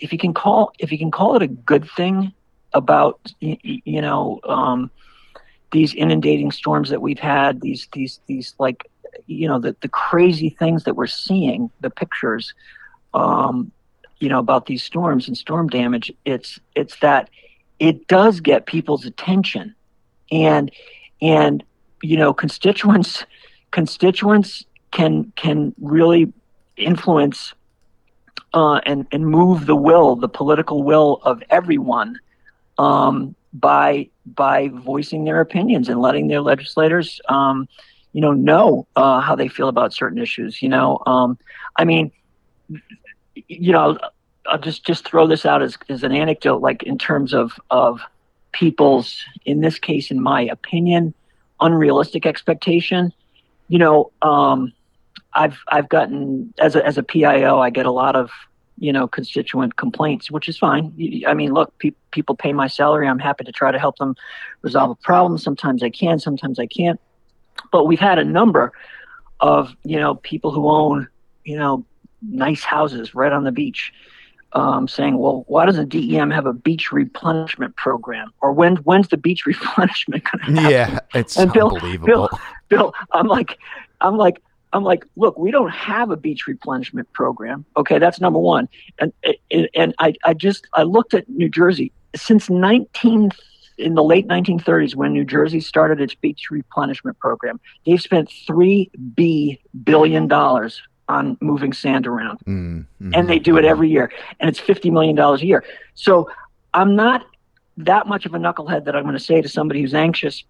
if 0.00 0.12
you 0.12 0.18
can 0.18 0.34
call 0.34 0.72
if 0.78 0.90
you 0.92 0.98
can 0.98 1.10
call 1.10 1.36
it 1.36 1.42
a 1.42 1.48
good 1.48 1.88
thing 1.90 2.32
about 2.72 3.32
you, 3.40 3.56
you 3.62 4.00
know 4.00 4.40
um, 4.44 4.90
these 5.70 5.94
inundating 5.94 6.50
storms 6.50 6.90
that 6.90 7.02
we've 7.02 7.18
had, 7.18 7.60
these 7.60 7.88
these 7.92 8.20
these 8.26 8.54
like 8.58 8.90
you 9.26 9.48
know 9.48 9.58
the 9.58 9.76
the 9.80 9.88
crazy 9.88 10.50
things 10.50 10.84
that 10.84 10.94
we're 10.94 11.06
seeing, 11.06 11.70
the 11.80 11.90
pictures, 11.90 12.54
um, 13.14 13.70
you 14.18 14.28
know 14.28 14.38
about 14.38 14.66
these 14.66 14.82
storms 14.82 15.28
and 15.28 15.36
storm 15.36 15.68
damage. 15.68 16.12
It's 16.24 16.58
it's 16.74 16.98
that 17.00 17.30
it 17.78 18.08
does 18.08 18.40
get 18.40 18.66
people's 18.66 19.04
attention, 19.04 19.74
and 20.30 20.70
and 21.20 21.62
you 22.02 22.16
know 22.16 22.32
constituents 22.32 23.24
constituents 23.70 24.64
can 24.90 25.32
can 25.36 25.74
really 25.80 26.32
influence 26.76 27.54
uh, 28.54 28.80
and 28.86 29.06
and 29.12 29.26
move 29.26 29.66
the 29.66 29.76
will, 29.76 30.16
the 30.16 30.28
political 30.28 30.82
will 30.82 31.20
of 31.22 31.42
everyone 31.50 32.18
um, 32.78 33.34
by 33.52 34.08
by 34.26 34.68
voicing 34.68 35.24
their 35.24 35.40
opinions 35.40 35.88
and 35.88 36.00
letting 36.00 36.28
their 36.28 36.40
legislators, 36.40 37.20
um, 37.28 37.68
you 38.12 38.20
know, 38.20 38.32
know 38.32 38.86
uh, 38.96 39.20
how 39.20 39.34
they 39.34 39.48
feel 39.48 39.68
about 39.68 39.92
certain 39.92 40.18
issues. 40.18 40.62
You 40.62 40.68
know, 40.68 41.02
um, 41.06 41.38
I 41.76 41.84
mean, 41.84 42.10
you 43.34 43.72
know, 43.72 43.98
I'll 44.46 44.58
just 44.58 44.84
just 44.84 45.04
throw 45.04 45.26
this 45.26 45.44
out 45.44 45.62
as, 45.62 45.76
as 45.88 46.02
an 46.02 46.12
anecdote, 46.12 46.60
like 46.62 46.82
in 46.82 46.98
terms 46.98 47.34
of 47.34 47.52
of 47.70 48.00
people's, 48.52 49.24
in 49.44 49.60
this 49.60 49.78
case, 49.78 50.10
in 50.10 50.22
my 50.22 50.42
opinion, 50.42 51.14
unrealistic 51.60 52.26
expectation. 52.26 53.12
You 53.68 53.78
know, 53.78 54.10
um, 54.22 54.72
I've 55.34 55.58
I've 55.68 55.88
gotten 55.88 56.52
as 56.58 56.76
a 56.76 56.84
as 56.84 56.98
a 56.98 57.02
PIO, 57.02 57.60
I 57.60 57.70
get 57.70 57.86
a 57.86 57.92
lot 57.92 58.16
of 58.16 58.30
you 58.80 58.92
know, 58.92 59.08
constituent 59.08 59.76
complaints, 59.76 60.30
which 60.30 60.48
is 60.48 60.56
fine. 60.56 60.92
I 61.26 61.34
mean, 61.34 61.52
look, 61.52 61.76
pe- 61.78 61.92
people 62.12 62.36
pay 62.36 62.52
my 62.52 62.68
salary. 62.68 63.08
I'm 63.08 63.18
happy 63.18 63.44
to 63.44 63.52
try 63.52 63.72
to 63.72 63.78
help 63.78 63.98
them 63.98 64.14
resolve 64.62 64.90
a 64.90 64.94
problem. 64.94 65.38
Sometimes 65.38 65.82
I 65.82 65.90
can, 65.90 66.18
sometimes 66.18 66.58
I 66.58 66.66
can't. 66.66 67.00
But 67.72 67.86
we've 67.86 67.98
had 67.98 68.18
a 68.18 68.24
number 68.24 68.72
of, 69.40 69.74
you 69.84 69.98
know, 69.98 70.16
people 70.16 70.52
who 70.52 70.68
own, 70.68 71.08
you 71.44 71.56
know, 71.58 71.84
nice 72.22 72.62
houses 72.62 73.14
right 73.14 73.32
on 73.32 73.44
the 73.44 73.52
beach. 73.52 73.92
Um, 74.54 74.88
saying, 74.88 75.18
well, 75.18 75.44
why 75.46 75.66
doesn't 75.66 75.90
DEM 75.90 76.30
have 76.30 76.46
a 76.46 76.54
beach 76.54 76.90
replenishment 76.90 77.76
program? 77.76 78.32
Or 78.40 78.50
when 78.50 78.76
when's 78.76 79.08
the 79.08 79.18
beach 79.18 79.44
replenishment 79.46 80.24
going 80.24 80.56
to 80.56 80.62
happen? 80.62 80.70
Yeah, 80.70 81.00
it's 81.14 81.36
and 81.36 81.52
Bill, 81.52 81.74
unbelievable. 81.74 82.06
Bill, 82.06 82.30
Bill, 82.70 82.94
I'm 83.12 83.26
like, 83.26 83.58
I'm 84.00 84.16
like, 84.16 84.40
I'm 84.72 84.84
like, 84.84 85.04
look, 85.16 85.38
we 85.38 85.50
don't 85.50 85.70
have 85.70 86.10
a 86.10 86.16
beach 86.16 86.46
replenishment 86.46 87.10
program. 87.12 87.64
Okay, 87.76 87.98
that's 87.98 88.20
number 88.20 88.38
one. 88.38 88.68
And 88.98 89.12
and, 89.74 89.94
I, 89.98 90.14
I 90.24 90.34
just 90.34 90.66
I 90.74 90.82
looked 90.82 91.14
at 91.14 91.28
New 91.28 91.48
Jersey 91.48 91.92
since 92.14 92.50
19 92.50 93.30
in 93.78 93.94
the 93.94 94.02
late 94.02 94.26
1930s 94.26 94.94
when 94.94 95.12
New 95.12 95.24
Jersey 95.24 95.60
started 95.60 96.00
its 96.00 96.14
beach 96.14 96.50
replenishment 96.50 97.18
program. 97.18 97.60
They've 97.86 98.00
spent 98.00 98.30
three 98.46 98.90
b 99.14 99.60
billion 99.84 100.28
dollars 100.28 100.82
on 101.08 101.38
moving 101.40 101.72
sand 101.72 102.06
around, 102.06 102.38
mm-hmm. 102.40 103.14
and 103.14 103.28
they 103.28 103.38
do 103.38 103.56
it 103.56 103.64
every 103.64 103.88
year, 103.88 104.12
and 104.40 104.50
it's 104.50 104.58
50 104.58 104.90
million 104.90 105.16
dollars 105.16 105.40
a 105.40 105.46
year. 105.46 105.64
So 105.94 106.28
I'm 106.74 106.94
not 106.96 107.24
that 107.78 108.06
much 108.06 108.26
of 108.26 108.34
a 108.34 108.38
knucklehead 108.38 108.84
that 108.84 108.96
I'm 108.96 109.04
going 109.04 109.16
to 109.16 109.22
say 109.22 109.40
to 109.40 109.48
somebody 109.48 109.80
who's 109.80 109.94
anxious 109.94 110.44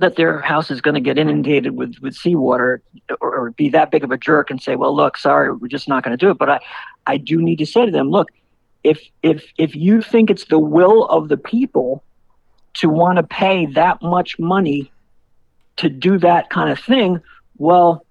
that 0.00 0.16
their 0.16 0.40
house 0.40 0.70
is 0.70 0.80
going 0.80 0.94
to 0.94 1.00
get 1.00 1.18
inundated 1.18 1.76
with 1.76 1.96
with 2.00 2.14
seawater 2.14 2.82
or, 3.20 3.36
or 3.36 3.50
be 3.52 3.68
that 3.70 3.90
big 3.90 4.04
of 4.04 4.10
a 4.10 4.18
jerk 4.18 4.50
and 4.50 4.60
say, 4.60 4.76
"Well, 4.76 4.94
look, 4.94 5.16
sorry, 5.16 5.52
we're 5.52 5.68
just 5.68 5.88
not 5.88 6.02
going 6.02 6.16
to 6.16 6.24
do 6.24 6.30
it." 6.30 6.38
But 6.38 6.50
I 6.50 6.60
I 7.06 7.16
do 7.16 7.40
need 7.40 7.56
to 7.56 7.66
say 7.66 7.84
to 7.86 7.92
them, 7.92 8.10
look, 8.10 8.28
if 8.82 9.00
if 9.22 9.44
if 9.58 9.74
you 9.74 10.02
think 10.02 10.30
it's 10.30 10.46
the 10.46 10.58
will 10.58 11.06
of 11.06 11.28
the 11.28 11.36
people 11.36 12.02
to 12.74 12.88
want 12.88 13.16
to 13.16 13.22
pay 13.22 13.66
that 13.66 14.02
much 14.02 14.38
money 14.38 14.90
to 15.76 15.88
do 15.88 16.18
that 16.18 16.50
kind 16.50 16.70
of 16.70 16.78
thing, 16.78 17.20
well, 17.58 18.04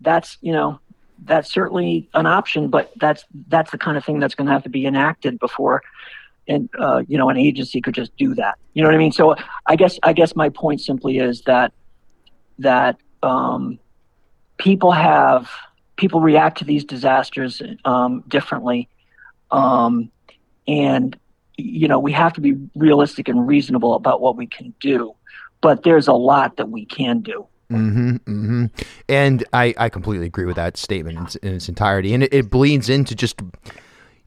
that's 0.00 0.38
you 0.40 0.52
know 0.52 0.78
that's 1.24 1.52
certainly 1.52 2.08
an 2.14 2.26
option, 2.26 2.68
but 2.68 2.92
that's 2.96 3.24
that's 3.48 3.70
the 3.70 3.78
kind 3.78 3.96
of 3.96 4.04
thing 4.04 4.18
that's 4.18 4.34
going 4.34 4.46
to 4.46 4.52
have 4.52 4.64
to 4.64 4.68
be 4.68 4.86
enacted 4.86 5.38
before, 5.38 5.82
and 6.48 6.68
uh, 6.78 7.02
you 7.08 7.18
know, 7.18 7.28
an 7.30 7.36
agency 7.36 7.80
could 7.80 7.94
just 7.94 8.16
do 8.16 8.34
that. 8.34 8.58
You 8.74 8.82
know 8.82 8.88
what 8.88 8.94
I 8.94 8.98
mean? 8.98 9.12
So 9.12 9.34
I 9.66 9.76
guess 9.76 9.98
I 10.02 10.12
guess 10.12 10.36
my 10.36 10.48
point 10.48 10.80
simply 10.80 11.18
is 11.18 11.42
that 11.42 11.72
that 12.58 12.96
um, 13.22 13.78
people 14.58 14.92
have 14.92 15.50
people 15.96 16.20
react 16.20 16.58
to 16.58 16.64
these 16.64 16.84
disasters 16.84 17.62
um, 17.84 18.24
differently, 18.28 18.88
um, 19.50 20.10
and 20.66 21.18
you 21.56 21.88
know 21.88 21.98
we 21.98 22.12
have 22.12 22.32
to 22.34 22.40
be 22.40 22.54
realistic 22.74 23.28
and 23.28 23.46
reasonable 23.46 23.94
about 23.94 24.20
what 24.20 24.36
we 24.36 24.46
can 24.46 24.74
do. 24.80 25.14
But 25.60 25.82
there's 25.82 26.08
a 26.08 26.12
lot 26.12 26.56
that 26.58 26.68
we 26.68 26.84
can 26.84 27.20
do. 27.20 27.46
Mm-hmm, 27.70 28.16
mm-hmm. 28.16 28.64
And 29.08 29.44
I, 29.52 29.74
I 29.78 29.88
completely 29.88 30.26
agree 30.26 30.44
with 30.44 30.56
that 30.56 30.76
statement 30.76 31.36
in, 31.36 31.48
in 31.48 31.54
its 31.56 31.68
entirety. 31.68 32.14
And 32.14 32.22
it, 32.24 32.34
it 32.34 32.50
bleeds 32.50 32.88
into 32.88 33.14
just, 33.14 33.40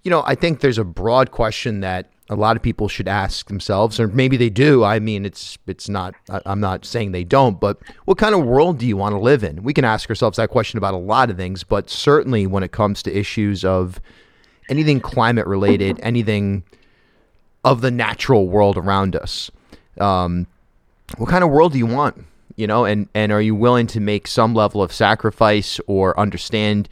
you 0.07 0.11
know, 0.11 0.23
I 0.25 0.35
think 0.35 0.61
there's 0.61 0.77
a 0.77 0.85
broad 0.85 1.31
question 1.31 1.81
that 1.81 2.09
a 2.29 2.35
lot 2.37 2.55
of 2.55 2.63
people 2.63 2.87
should 2.87 3.09
ask 3.09 3.49
themselves, 3.49 3.99
or 3.99 4.07
maybe 4.07 4.37
they 4.37 4.49
do. 4.49 4.85
I 4.85 4.99
mean, 4.99 5.25
it's 5.25 5.57
it's 5.67 5.89
not. 5.89 6.15
I'm 6.29 6.61
not 6.61 6.85
saying 6.85 7.11
they 7.11 7.25
don't, 7.25 7.59
but 7.59 7.77
what 8.05 8.17
kind 8.17 8.33
of 8.33 8.45
world 8.45 8.77
do 8.77 8.87
you 8.87 8.95
want 8.95 9.15
to 9.15 9.19
live 9.19 9.43
in? 9.43 9.63
We 9.63 9.73
can 9.73 9.83
ask 9.83 10.09
ourselves 10.09 10.37
that 10.37 10.49
question 10.49 10.77
about 10.77 10.93
a 10.93 10.97
lot 10.97 11.29
of 11.29 11.35
things, 11.35 11.65
but 11.65 11.89
certainly 11.89 12.47
when 12.47 12.63
it 12.63 12.71
comes 12.71 13.03
to 13.03 13.13
issues 13.13 13.65
of 13.65 13.99
anything 14.69 15.01
climate 15.01 15.45
related, 15.45 15.99
anything 16.01 16.63
of 17.65 17.81
the 17.81 17.91
natural 17.91 18.47
world 18.47 18.77
around 18.77 19.13
us, 19.13 19.51
um, 19.99 20.47
what 21.17 21.29
kind 21.29 21.43
of 21.43 21.49
world 21.49 21.73
do 21.73 21.79
you 21.79 21.85
want? 21.85 22.23
you 22.55 22.65
know, 22.65 22.85
and 22.85 23.09
and 23.13 23.33
are 23.33 23.41
you 23.41 23.55
willing 23.55 23.87
to 23.87 23.99
make 23.99 24.25
some 24.25 24.55
level 24.55 24.81
of 24.81 24.93
sacrifice 24.93 25.81
or 25.85 26.17
understand 26.17 26.87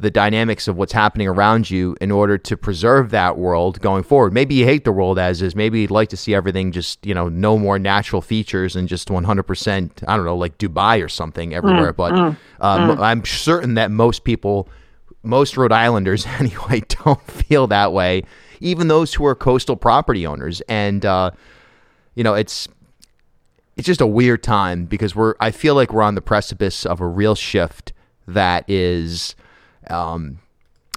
the 0.00 0.10
dynamics 0.10 0.68
of 0.68 0.76
what's 0.76 0.92
happening 0.92 1.26
around 1.26 1.70
you 1.70 1.96
in 2.00 2.12
order 2.12 2.38
to 2.38 2.56
preserve 2.56 3.10
that 3.10 3.36
world 3.36 3.80
going 3.80 4.04
forward. 4.04 4.32
Maybe 4.32 4.54
you 4.54 4.64
hate 4.64 4.84
the 4.84 4.92
world 4.92 5.18
as 5.18 5.42
is. 5.42 5.56
Maybe 5.56 5.80
you'd 5.80 5.90
like 5.90 6.08
to 6.10 6.16
see 6.16 6.34
everything 6.34 6.70
just, 6.70 7.04
you 7.04 7.14
know, 7.14 7.28
no 7.28 7.58
more 7.58 7.80
natural 7.80 8.22
features 8.22 8.76
and 8.76 8.88
just 8.88 9.08
100%, 9.08 10.04
I 10.06 10.16
don't 10.16 10.24
know, 10.24 10.36
like 10.36 10.56
Dubai 10.56 11.04
or 11.04 11.08
something 11.08 11.52
everywhere. 11.52 11.92
Mm, 11.92 11.96
but 11.96 12.12
mm, 12.12 12.36
um, 12.60 12.96
mm. 12.96 13.00
I'm 13.00 13.24
certain 13.24 13.74
that 13.74 13.90
most 13.90 14.22
people, 14.22 14.68
most 15.24 15.56
Rhode 15.56 15.72
Islanders 15.72 16.26
anyway, 16.38 16.82
don't 17.04 17.22
feel 17.28 17.66
that 17.66 17.92
way. 17.92 18.22
Even 18.60 18.86
those 18.86 19.14
who 19.14 19.26
are 19.26 19.34
coastal 19.34 19.74
property 19.74 20.24
owners. 20.24 20.60
And, 20.68 21.04
uh, 21.04 21.32
you 22.14 22.22
know, 22.22 22.34
it's 22.34 22.68
it's 23.76 23.86
just 23.86 24.00
a 24.00 24.06
weird 24.06 24.42
time 24.42 24.86
because 24.86 25.14
we're 25.14 25.34
I 25.40 25.52
feel 25.52 25.76
like 25.76 25.92
we're 25.92 26.02
on 26.02 26.16
the 26.16 26.20
precipice 26.20 26.84
of 26.84 27.00
a 27.00 27.06
real 27.06 27.36
shift 27.36 27.92
that 28.26 28.68
is 28.68 29.36
um, 29.90 30.38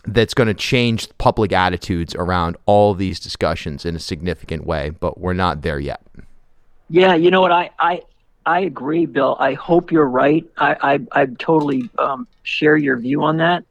that's 0.06 0.34
going 0.34 0.48
to 0.48 0.54
change 0.54 1.08
public 1.18 1.52
attitudes 1.52 2.16
around 2.16 2.58
all 2.66 2.94
these 2.94 3.20
discussions 3.20 3.86
in 3.86 3.96
a 3.96 4.00
significant 4.00 4.66
way, 4.66 4.90
but 4.90 5.20
we're 5.20 5.34
not 5.34 5.62
there 5.62 5.80
yet. 5.80 6.02
Yeah, 6.90 7.16
you 7.16 7.32
know 7.32 7.42
what 7.42 7.52
I 7.52 7.70
I 7.80 8.02
I 8.46 8.62
agree, 8.62 9.06
Bill. 9.06 9.38
I 9.40 9.54
hope 9.54 9.92
you're 9.92 10.10
right. 10.10 10.46
I 10.58 11.00
I, 11.14 11.22
I 11.22 11.26
totally 11.40 11.90
um, 11.98 12.28
share 12.44 12.76
your 12.76 12.98
view 12.98 13.24
on 13.24 13.38
that. 13.38 13.64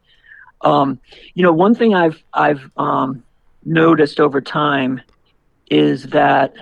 Um, 0.63 0.99
you 1.35 1.43
know, 1.43 1.53
one 1.53 1.75
thing 1.75 1.95
I've 1.95 2.23
I've 2.33 2.71
um, 2.77 3.23
noticed 3.65 4.21
over 4.21 4.41
time 4.41 5.01
is 5.71 6.05
that 6.05 6.55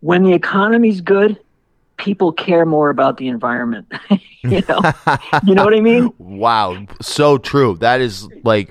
when 0.00 0.22
the 0.22 0.32
economy's 0.32 1.00
good, 1.00 1.38
people 1.96 2.32
care 2.32 2.64
more 2.64 2.90
about 2.90 3.16
the 3.16 3.28
environment. 3.28 3.92
you 4.44 4.62
know, 4.68 4.80
you 5.44 5.54
know 5.54 5.64
what 5.64 5.74
I 5.74 5.80
mean? 5.80 6.12
Wow, 6.18 6.86
so 7.00 7.38
true. 7.38 7.76
That 7.76 8.00
is 8.00 8.28
like 8.44 8.70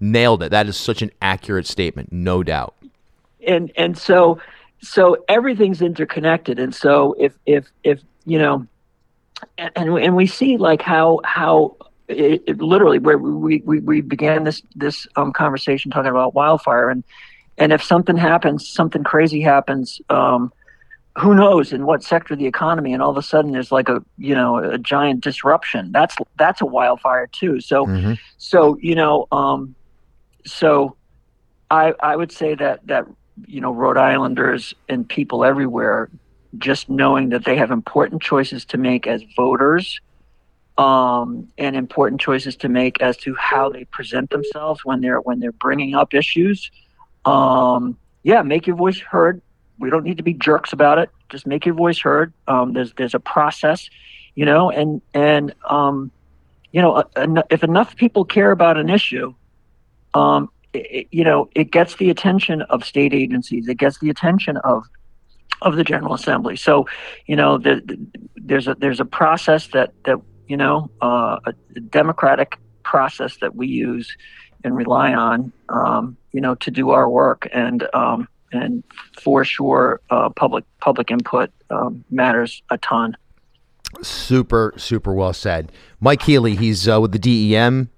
nailed 0.00 0.42
it. 0.42 0.50
That 0.50 0.66
is 0.66 0.76
such 0.76 1.02
an 1.02 1.10
accurate 1.22 1.66
statement, 1.66 2.12
no 2.12 2.42
doubt. 2.42 2.74
And 3.46 3.72
and 3.76 3.96
so 3.96 4.40
so 4.82 5.16
everything's 5.28 5.82
interconnected. 5.82 6.58
And 6.58 6.74
so 6.74 7.14
if 7.18 7.34
if 7.46 7.66
if 7.84 8.00
you 8.24 8.38
know, 8.38 8.66
and 9.58 9.72
and 9.76 10.16
we 10.16 10.26
see 10.26 10.56
like 10.56 10.82
how 10.82 11.20
how 11.24 11.76
it, 12.08 12.42
it 12.46 12.58
literally 12.58 12.98
where 12.98 13.18
we, 13.18 13.62
we 13.64 13.80
we 13.80 14.00
began 14.00 14.44
this 14.44 14.62
this 14.74 15.06
um, 15.16 15.32
conversation 15.32 15.90
talking 15.90 16.10
about 16.10 16.34
wildfire 16.34 16.90
and 16.90 17.04
and 17.58 17.72
if 17.72 17.84
something 17.84 18.16
happens, 18.16 18.66
something 18.66 19.04
crazy 19.04 19.42
happens, 19.42 20.00
um, 20.08 20.50
who 21.18 21.34
knows 21.34 21.72
in 21.72 21.86
what 21.86 22.02
sector 22.02 22.34
of 22.34 22.40
the 22.40 22.46
economy, 22.46 22.92
and 22.92 23.02
all 23.02 23.10
of 23.10 23.16
a 23.16 23.22
sudden 23.22 23.52
there's 23.52 23.72
like 23.72 23.88
a 23.88 24.02
you 24.18 24.34
know 24.34 24.58
a 24.58 24.78
giant 24.78 25.22
disruption. 25.22 25.92
That's 25.92 26.16
that's 26.38 26.60
a 26.60 26.66
wildfire 26.66 27.26
too. 27.26 27.60
So 27.60 27.86
mm-hmm. 27.86 28.14
so 28.38 28.78
you 28.80 28.94
know 28.94 29.26
um, 29.32 29.74
so 30.44 30.96
I 31.70 31.94
I 32.00 32.16
would 32.16 32.32
say 32.32 32.54
that 32.54 32.86
that 32.86 33.06
you 33.46 33.60
know 33.60 33.72
Rhode 33.72 33.98
Islanders 33.98 34.74
and 34.88 35.08
people 35.08 35.44
everywhere 35.44 36.10
just 36.58 36.88
knowing 36.90 37.28
that 37.28 37.44
they 37.44 37.56
have 37.56 37.70
important 37.70 38.22
choices 38.22 38.64
to 38.66 38.76
make 38.76 39.06
as 39.06 39.22
voters 39.36 40.00
um, 40.78 41.46
and 41.58 41.76
important 41.76 42.20
choices 42.20 42.56
to 42.56 42.68
make 42.68 43.00
as 43.00 43.16
to 43.18 43.34
how 43.36 43.68
they 43.68 43.84
present 43.84 44.30
themselves 44.30 44.84
when 44.84 45.00
they're 45.00 45.20
when 45.20 45.40
they're 45.40 45.52
bringing 45.52 45.94
up 45.94 46.12
issues 46.14 46.70
um, 47.24 47.96
yeah, 48.22 48.42
make 48.42 48.66
your 48.66 48.76
voice 48.76 48.98
heard. 48.98 49.42
We 49.80 49.90
don't 49.90 50.04
need 50.04 50.18
to 50.18 50.22
be 50.22 50.34
jerks 50.34 50.72
about 50.72 50.98
it. 50.98 51.10
Just 51.28 51.46
make 51.46 51.64
your 51.66 51.74
voice 51.74 51.98
heard. 51.98 52.32
Um, 52.46 52.72
there's 52.74 52.92
there's 52.94 53.14
a 53.14 53.20
process, 53.20 53.88
you 54.34 54.44
know, 54.44 54.70
and 54.70 55.02
and 55.14 55.54
um, 55.68 56.10
you 56.72 56.80
know, 56.80 57.02
if 57.50 57.64
enough 57.64 57.96
people 57.96 58.24
care 58.24 58.52
about 58.52 58.76
an 58.76 58.88
issue, 58.90 59.34
um, 60.14 60.50
it, 60.72 61.08
you 61.10 61.24
know, 61.24 61.48
it 61.54 61.70
gets 61.72 61.96
the 61.96 62.10
attention 62.10 62.62
of 62.62 62.84
state 62.84 63.12
agencies. 63.12 63.68
It 63.68 63.78
gets 63.78 63.98
the 63.98 64.10
attention 64.10 64.56
of 64.58 64.84
of 65.62 65.76
the 65.76 65.84
General 65.84 66.14
Assembly. 66.14 66.56
So, 66.56 66.86
you 67.26 67.36
know, 67.36 67.58
the, 67.58 67.82
the, 67.84 67.98
there's 68.36 68.68
a 68.68 68.74
there's 68.74 69.00
a 69.00 69.04
process 69.04 69.68
that 69.68 69.92
that 70.04 70.18
you 70.46 70.56
know 70.56 70.90
uh, 71.00 71.38
a 71.46 71.80
democratic 71.80 72.58
process 72.82 73.36
that 73.38 73.54
we 73.54 73.66
use 73.66 74.16
and 74.64 74.76
rely 74.76 75.14
on, 75.14 75.52
um, 75.68 76.16
you 76.32 76.40
know, 76.40 76.54
to 76.56 76.70
do 76.70 76.90
our 76.90 77.08
work. 77.08 77.48
And 77.52 77.86
um, 77.94 78.28
and 78.52 78.82
for 79.20 79.44
sure, 79.44 80.00
uh, 80.10 80.28
public 80.30 80.64
public 80.80 81.10
input 81.10 81.50
um, 81.70 82.04
matters 82.10 82.62
a 82.70 82.78
ton. 82.78 83.16
Super, 84.02 84.72
super 84.76 85.12
well 85.12 85.32
said, 85.32 85.72
Mike 86.00 86.22
Healey. 86.22 86.56
He's 86.56 86.88
uh, 86.88 87.00
with 87.00 87.12
the 87.12 87.18
DEM. 87.18 87.90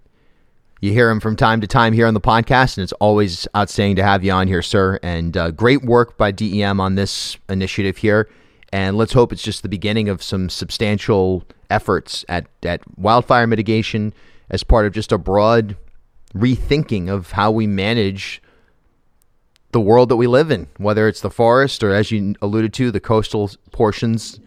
You 0.80 0.92
hear 0.92 1.10
him 1.10 1.20
from 1.20 1.36
time 1.36 1.60
to 1.60 1.66
time 1.68 1.92
here 1.92 2.08
on 2.08 2.14
the 2.14 2.20
podcast, 2.20 2.76
and 2.76 2.82
it's 2.82 2.92
always 2.94 3.46
outstanding 3.54 3.96
to 3.96 4.02
have 4.02 4.24
you 4.24 4.32
on 4.32 4.48
here, 4.48 4.62
sir. 4.62 4.98
And 5.02 5.36
uh, 5.36 5.52
great 5.52 5.84
work 5.84 6.16
by 6.16 6.32
DEM 6.32 6.80
on 6.80 6.96
this 6.96 7.36
initiative 7.48 7.98
here. 7.98 8.28
And 8.72 8.96
let's 8.96 9.12
hope 9.12 9.32
it's 9.32 9.42
just 9.42 9.62
the 9.62 9.68
beginning 9.68 10.08
of 10.08 10.22
some 10.22 10.48
substantial 10.48 11.44
efforts 11.70 12.24
at, 12.28 12.46
at 12.64 12.80
wildfire 12.98 13.46
mitigation 13.46 14.12
as 14.50 14.64
part 14.64 14.86
of 14.86 14.92
just 14.92 15.12
a 15.12 15.18
broad 15.18 15.76
rethinking 16.34 17.08
of 17.08 17.32
how 17.32 17.50
we 17.50 17.66
manage 17.66 18.42
the 19.72 19.80
world 19.80 20.08
that 20.10 20.16
we 20.16 20.26
live 20.26 20.50
in, 20.50 20.68
whether 20.76 21.08
it's 21.08 21.20
the 21.20 21.30
forest 21.30 21.82
or, 21.82 21.92
as 21.92 22.10
you 22.10 22.34
alluded 22.40 22.72
to, 22.74 22.90
the 22.90 23.00
coastal 23.00 23.50
portions. 23.72 24.38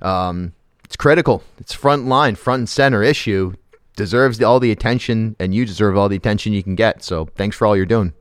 Um, 0.00 0.52
it's 0.84 0.96
critical. 0.96 1.42
It's 1.58 1.74
front 1.74 2.06
line, 2.06 2.34
front 2.36 2.60
and 2.60 2.68
center 2.68 3.02
issue. 3.02 3.54
Deserves 3.96 4.40
all 4.40 4.60
the 4.60 4.70
attention, 4.70 5.34
and 5.40 5.54
you 5.54 5.66
deserve 5.66 5.96
all 5.96 6.08
the 6.08 6.16
attention 6.16 6.52
you 6.52 6.62
can 6.62 6.76
get. 6.76 7.02
So, 7.02 7.26
thanks 7.34 7.56
for 7.56 7.66
all 7.66 7.76
you're 7.76 7.84
doing. 7.84 8.12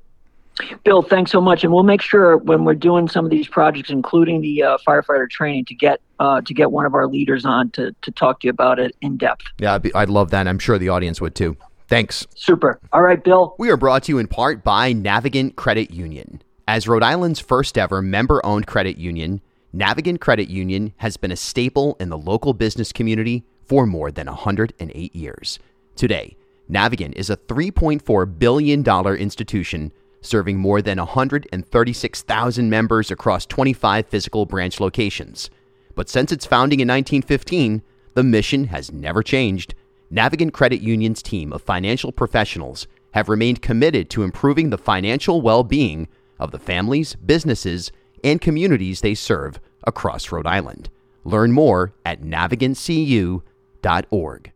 Bill, 0.84 1.04
thanks 1.04 1.32
so 1.32 1.40
much, 1.40 1.64
and 1.64 1.72
we'll 1.72 1.84
make 1.84 2.02
sure 2.02 2.38
when 2.38 2.66
we're 2.66 2.74
doing 2.74 3.08
some 3.08 3.24
of 3.26 3.30
these 3.30 3.48
projects, 3.48 3.92
including 3.92 4.42
the 4.42 4.64
uh, 4.64 4.78
firefighter 4.88 5.30
training, 5.30 5.66
to 5.66 5.76
get 5.76 6.02
uh, 6.20 6.42
to 6.42 6.54
get 6.54 6.72
one 6.72 6.88
of 6.88 6.96
our 6.96 7.08
leaders 7.08 7.46
on 7.46 7.70
to 7.72 7.96
to 8.02 8.12
talk 8.12 8.40
to 8.40 8.48
you 8.48 8.52
about 8.52 8.80
it 8.80 8.96
in 9.02 9.18
depth. 9.18 9.46
Yeah, 9.60 9.76
I'd, 9.76 9.84
be, 9.84 9.94
I'd 9.94 10.10
love 10.10 10.32
that. 10.32 10.48
I'm 10.48 10.58
sure 10.58 10.80
the 10.80 10.90
audience 10.90 11.22
would 11.22 11.36
too. 11.36 11.56
Thanks. 11.88 12.26
Super. 12.36 12.80
All 12.92 13.04
right, 13.04 13.24
Bill. 13.24 13.56
We 13.60 13.70
are 13.70 13.78
brought 13.78 14.04
to 14.04 14.12
you 14.12 14.18
in 14.18 14.28
part 14.28 14.64
by 14.64 14.94
Navigant 14.94 15.56
Credit 15.56 15.92
Union. 15.92 16.42
As 16.70 16.86
Rhode 16.86 17.04
Island's 17.04 17.40
first 17.40 17.78
ever 17.78 18.02
member 18.02 18.46
owned 18.46 18.68
credit 18.68 18.98
union, 18.98 19.40
Navigant 19.74 20.20
Credit 20.20 20.50
Union 20.50 20.94
has 20.98 21.16
been 21.16 21.32
a 21.32 21.38
staple 21.38 21.96
in 21.98 22.10
the 22.10 22.18
local 22.18 22.54
business 22.54 22.92
community 22.92 23.46
for 23.66 23.86
more 23.86 24.12
than 24.12 24.28
108 24.28 25.16
years. 25.16 25.60
Today, 25.96 26.36
Navigant 26.70 27.14
is 27.16 27.30
a 27.30 27.38
$3.4 27.38 28.38
billion 28.38 28.86
institution 29.18 29.94
serving 30.20 30.58
more 30.58 30.82
than 30.82 30.98
136,000 30.98 32.70
members 32.70 33.12
across 33.12 33.46
25 33.46 34.06
physical 34.08 34.46
branch 34.46 34.82
locations. 34.82 35.50
But 35.96 36.10
since 36.10 36.34
its 36.34 36.46
founding 36.46 36.82
in 36.82 36.90
1915, 36.90 37.82
the 38.14 38.24
mission 38.24 38.66
has 38.66 38.92
never 38.92 39.24
changed. 39.24 39.74
Navigant 40.12 40.52
Credit 40.52 40.82
Union's 40.82 41.22
team 41.22 41.54
of 41.54 41.62
financial 41.62 42.12
professionals 42.12 42.88
have 43.12 43.30
remained 43.30 43.62
committed 43.62 44.10
to 44.10 44.24
improving 44.24 44.70
the 44.70 44.78
financial 44.78 45.42
well 45.42 45.64
being 45.64 46.10
of 46.40 46.52
the 46.52 46.60
families, 46.60 47.16
businesses, 47.16 47.92
and 48.24 48.42
communities 48.42 49.02
they 49.02 49.16
serve 49.16 49.60
across 49.86 50.32
Rhode 50.32 50.48
Island. 50.48 50.90
Learn 51.24 51.52
more 51.52 51.94
at 52.06 52.22
navigantcu.org. 52.22 54.52